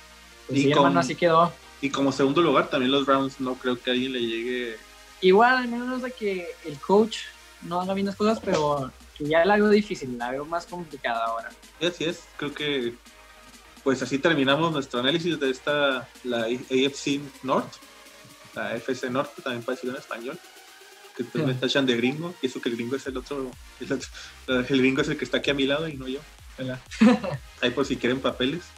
[0.47, 1.51] Pues y sí, con, hermano, así quedó.
[1.83, 4.77] Y como segundo lugar, también los Browns no creo que a alguien le llegue.
[5.19, 7.17] Igual, al menos de que el coach
[7.63, 11.25] no haga bien las cosas, pero que ya la veo difícil, la veo más complicada
[11.25, 11.49] ahora.
[11.81, 12.95] Y así es, creo que
[13.83, 17.73] pues así terminamos nuestro análisis de esta, la AFC North,
[18.55, 20.39] la FC Norte, también parecido en español,
[21.17, 23.51] que pues me tachan de gringo, y eso que el gringo es el otro,
[24.47, 26.21] el, gringo es el que está aquí a mi lado y no yo.
[27.59, 28.63] Ahí por si quieren papeles.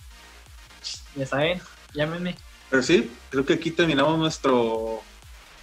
[1.15, 1.61] Ya saben,
[1.93, 2.35] llámenme.
[2.69, 5.01] Pero sí, creo que aquí terminamos nuestro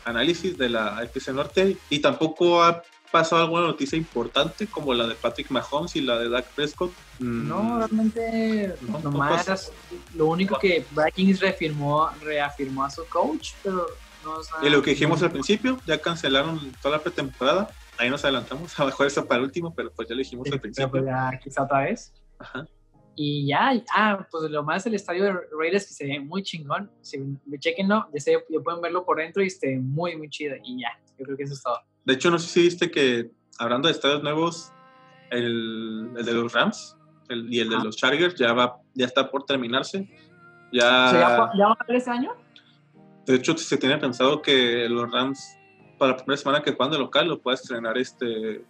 [0.05, 5.15] análisis de la AFC Norte y tampoco ha pasado alguna noticia importante como la de
[5.15, 6.93] Patrick Mahomes y la de Dak Prescott.
[7.19, 9.71] Mm, no, realmente no, nomás
[10.15, 13.87] lo único que Vikings reafirmó, reafirmó a su coach, pero
[14.25, 17.69] no Y lo que dijimos al principio, ya cancelaron toda la pretemporada.
[17.99, 20.61] Ahí nos adelantamos, a mejor eso para el último, pero pues ya lo dijimos al
[20.61, 21.05] principio.
[21.05, 22.13] Ya, quizá otra vez.
[22.39, 22.67] Ajá.
[23.15, 26.91] Y ya, ah, pues lo más el estadio de Raiders que se ve muy chingón.
[27.03, 27.19] Si
[27.59, 30.57] chequenlo, ya, sé, ya pueden verlo por dentro y esté muy, muy chido.
[30.65, 30.89] Y ya,
[31.19, 31.79] yo creo que eso es todo.
[32.05, 34.73] De hecho, no sé si viste que, hablando de estadios nuevos,
[35.31, 36.97] el, el de los Rams
[37.29, 40.09] y el de los Chargers ya, va, ya está por terminarse.
[40.73, 42.35] Ya, ¿ya, va a ese año?
[43.27, 45.57] De hecho, se tiene pensado que los Rams,
[45.99, 48.65] para la primera semana que juegan de local, lo pueda estrenar este,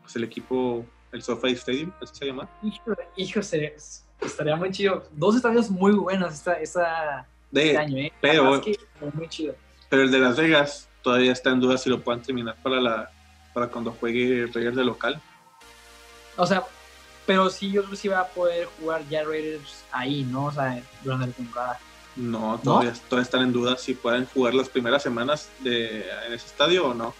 [0.00, 2.48] pues el equipo el SoFi Stadium, así se llama.
[2.62, 3.76] Hijo, hijo se,
[4.20, 5.04] estaría muy chido.
[5.12, 8.12] Dos estadios muy buenos esta, esta este año, ¿eh?
[8.20, 8.62] Pero,
[9.14, 9.54] muy chido.
[9.88, 13.10] pero el de Las Vegas todavía está en duda si lo puedan terminar para la
[13.52, 15.20] para cuando juegue Raiders de local.
[16.36, 16.64] O sea,
[17.26, 20.46] pero sí, yo creo que sí va a poder jugar ya Raiders ahí, ¿no?
[20.46, 21.80] O sea, durante la temporada.
[22.16, 26.46] No, todavía, todavía están en duda si pueden jugar las primeras semanas de, en ese
[26.46, 27.14] estadio o no.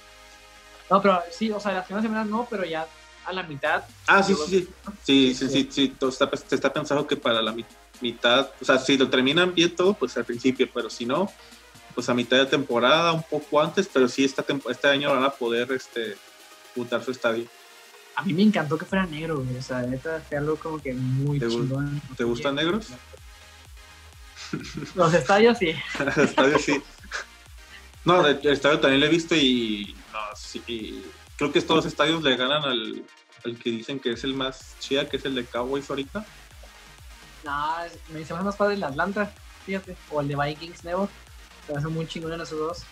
[0.88, 2.86] No, pero sí, o sea, las primeras semanas no, pero ya
[3.24, 3.84] a la mitad.
[4.06, 4.68] Ah, sí, sí,
[5.04, 5.34] sí.
[5.34, 7.54] Sí, sí, sí, está, está pensado que para la
[8.00, 11.30] mitad, o sea, si lo terminan bien todo, pues al principio, pero si no,
[11.94, 15.30] pues a mitad de temporada, un poco antes, pero sí esta este año van a
[15.30, 16.16] poder este,
[16.74, 17.46] putar su estadio.
[18.16, 21.38] A mí me encantó que fuera negro, o sea, neta, fue algo como que muy
[21.38, 22.00] ¿Te chingón.
[22.16, 22.88] ¿Te gustan negros?
[24.94, 25.72] Los estadios sí.
[26.04, 26.82] Los estadios sí.
[28.04, 29.94] No, el estadio también lo he visto y,
[30.28, 31.04] no, sí,
[31.36, 33.04] creo que todos los estadios le ganan al,
[33.44, 36.24] al que dicen que es el más chida, que es el de Cowboys ahorita.
[37.44, 37.76] No,
[38.08, 39.32] me dice más padre el de Atlanta,
[39.64, 41.08] fíjate, o el de Vikings Nuevo.
[41.66, 42.82] Se hace muy chingón en esos dos.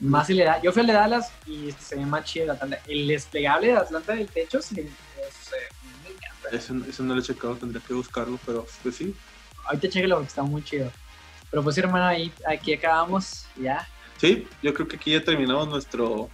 [0.00, 0.60] Más si le da.
[0.60, 2.80] Yo fui al de Dallas y se ve más chido el Atlanta.
[2.86, 6.48] El desplegable de Atlanta del techo, sí, me encanta.
[6.52, 9.14] Eso, eso, no lo he checado, tendría que buscarlo, pero pues sí.
[9.64, 10.90] Ahorita chequelo porque está muy chido.
[11.50, 13.88] Pero pues hermano, ahí, aquí acabamos ya.
[14.18, 16.28] Sí, yo creo que aquí ya terminamos nuestro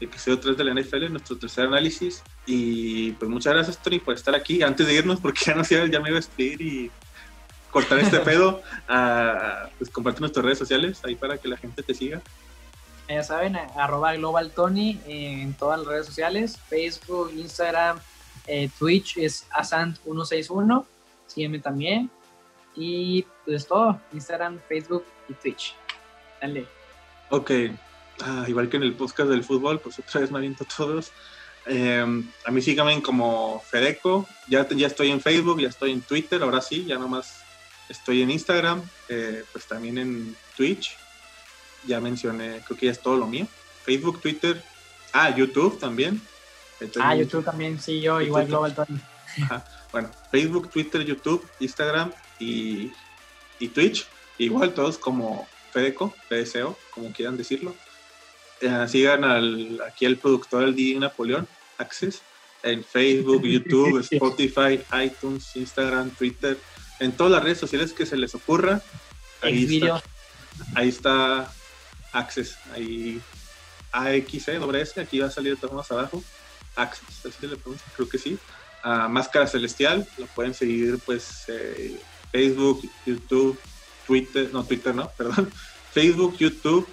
[0.00, 2.22] episodio 3 de la NFL, nuestro tercer análisis.
[2.46, 4.62] Y pues muchas gracias, Tony, por estar aquí.
[4.62, 6.90] Antes de irnos, porque ya no sé, ya me iba a despedir y
[7.70, 8.62] cortar este pedo,
[9.78, 12.20] pues comparte nuestras redes sociales ahí para que la gente te siga.
[13.08, 18.00] Ya saben, arroba Global Tony en todas las redes sociales, Facebook, Instagram,
[18.46, 20.84] eh, Twitch es Asant161,
[21.26, 22.10] sígueme también.
[22.74, 25.74] Y pues todo, Instagram, Facebook y Twitch.
[26.40, 26.66] Dale.
[27.30, 27.50] Ok,
[28.22, 31.12] Ah, igual que en el podcast del fútbol, pues otra vez me aviento todos.
[31.66, 36.40] Em, a mí síganme como Fedeco, ya, ya estoy en Facebook, ya estoy en Twitter,
[36.42, 37.40] ahora sí, ya nomás
[37.88, 40.96] estoy en Instagram, eh, pues también en Twitch,
[41.84, 43.48] ya mencioné, creo que ya es todo lo mío.
[43.84, 44.62] Facebook, Twitter,
[45.12, 46.20] ah, YouTube también.
[47.00, 49.00] ah, YouTube también, sí, yo igual Global Tony.
[49.92, 52.92] Bueno, Facebook, Twitter, YouTube, Instagram y,
[53.58, 54.06] y Twitch,
[54.38, 57.74] igual todos como Fedeco, PDCO, como quieran decirlo.
[58.60, 61.46] Eh, sigan al, aquí al productor del DJ Napoleón,
[61.78, 62.22] Access,
[62.62, 66.58] en Facebook, YouTube, Spotify, iTunes, Instagram, Twitter,
[67.00, 68.80] en todas las redes sociales que se les ocurra.
[69.42, 70.02] Ahí está,
[70.74, 71.52] ahí está
[72.12, 73.20] Access, ahí
[74.58, 76.22] doble S, aquí va a salir de más abajo.
[76.74, 77.56] Access, así le
[77.94, 78.38] creo que sí.
[79.08, 81.98] Máscara Celestial, lo pueden seguir pues eh,
[82.30, 83.58] Facebook, YouTube,
[84.06, 85.50] Twitter, no Twitter no, perdón,
[85.92, 86.86] Facebook, YouTube,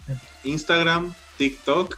[0.44, 1.98] Instagram, TikTok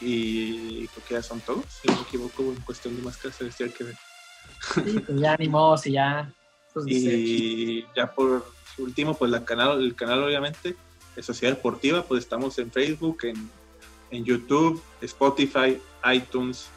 [0.00, 3.72] y creo que ya son todos, si no me equivoco, en cuestión de máscara celestial
[3.72, 3.84] que
[4.74, 6.32] Sí, pues ya animó, y ya.
[6.72, 10.76] Pues, y ya por último, pues la canal, el canal obviamente
[11.16, 13.50] de Sociedad Deportiva, pues estamos en Facebook, en,
[14.10, 15.80] en YouTube, Spotify,
[16.12, 16.70] iTunes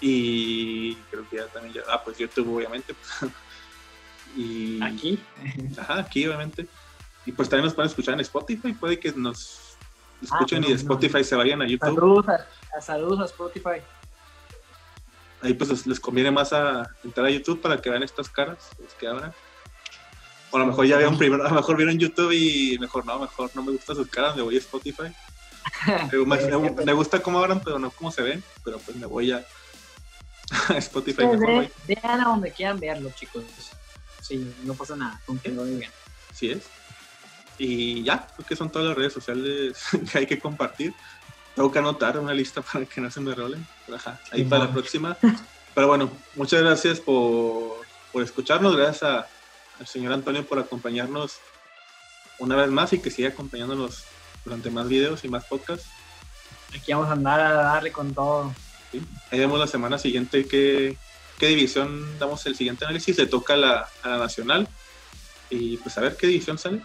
[0.00, 2.94] y creo que ya también ya, ah, pues YouTube obviamente.
[4.36, 5.18] y aquí.
[5.76, 6.68] Ajá, aquí obviamente.
[7.26, 9.67] Y pues también nos pueden escuchar en Spotify, puede que nos
[10.22, 11.94] escuchen y de Spotify se vayan a YouTube.
[11.94, 13.82] Saludos a, saludos a Spotify.
[15.40, 18.92] Ahí pues les, conviene más a entrar a YouTube para que vean estas caras, los
[18.94, 19.32] que abran.
[20.50, 23.18] O a lo mejor ya vieron primero, a lo mejor vieron YouTube y mejor no,
[23.18, 25.14] mejor no me gustan sus caras, me voy a Spotify.
[26.84, 29.46] me, gusta cómo abran, pero no cómo se ven, pero pues me voy a,
[30.76, 31.26] Spotify.
[31.26, 33.44] mejor, vean a donde quieran verlo, chicos.
[34.22, 35.90] Sí, no pasa nada, con que lo digan.
[36.34, 36.77] Sí es.
[37.58, 39.76] Y ya, creo que son todas las redes sociales
[40.12, 40.94] que hay que compartir.
[41.54, 43.66] Tengo que anotar una lista para que no se me rolen.
[44.30, 45.16] ahí para la próxima.
[45.74, 48.76] Pero bueno, muchas gracias por, por escucharnos.
[48.76, 49.26] Gracias
[49.78, 51.38] al señor Antonio por acompañarnos
[52.38, 54.04] una vez más y que siga acompañándonos
[54.44, 55.88] durante más videos y más podcasts.
[56.74, 58.54] Aquí vamos a andar a darle con todo.
[59.30, 60.96] Ahí vemos la semana siguiente qué,
[61.38, 63.18] qué división damos el siguiente análisis.
[63.18, 64.68] Le toca la, a la nacional.
[65.50, 66.82] Y pues a ver qué división sale.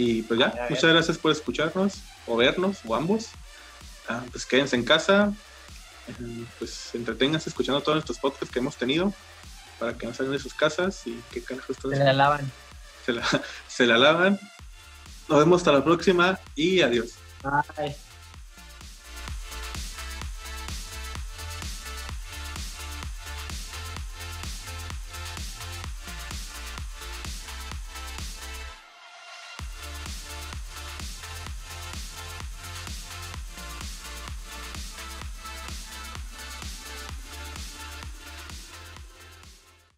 [0.00, 3.28] Y pues ya, muchas gracias por escucharnos o vernos o ambos.
[4.08, 5.34] Ah, pues quédense en casa,
[6.08, 9.12] eh, pues entreténganse escuchando todos nuestros podcasts que hemos tenido.
[9.78, 12.50] para que no salgan de sus casas y qué carajo Se la lavan.
[13.04, 13.26] Se la,
[13.68, 14.40] se la lavan.
[15.28, 17.10] Nos vemos hasta la próxima y adiós.
[17.42, 18.09] Bye.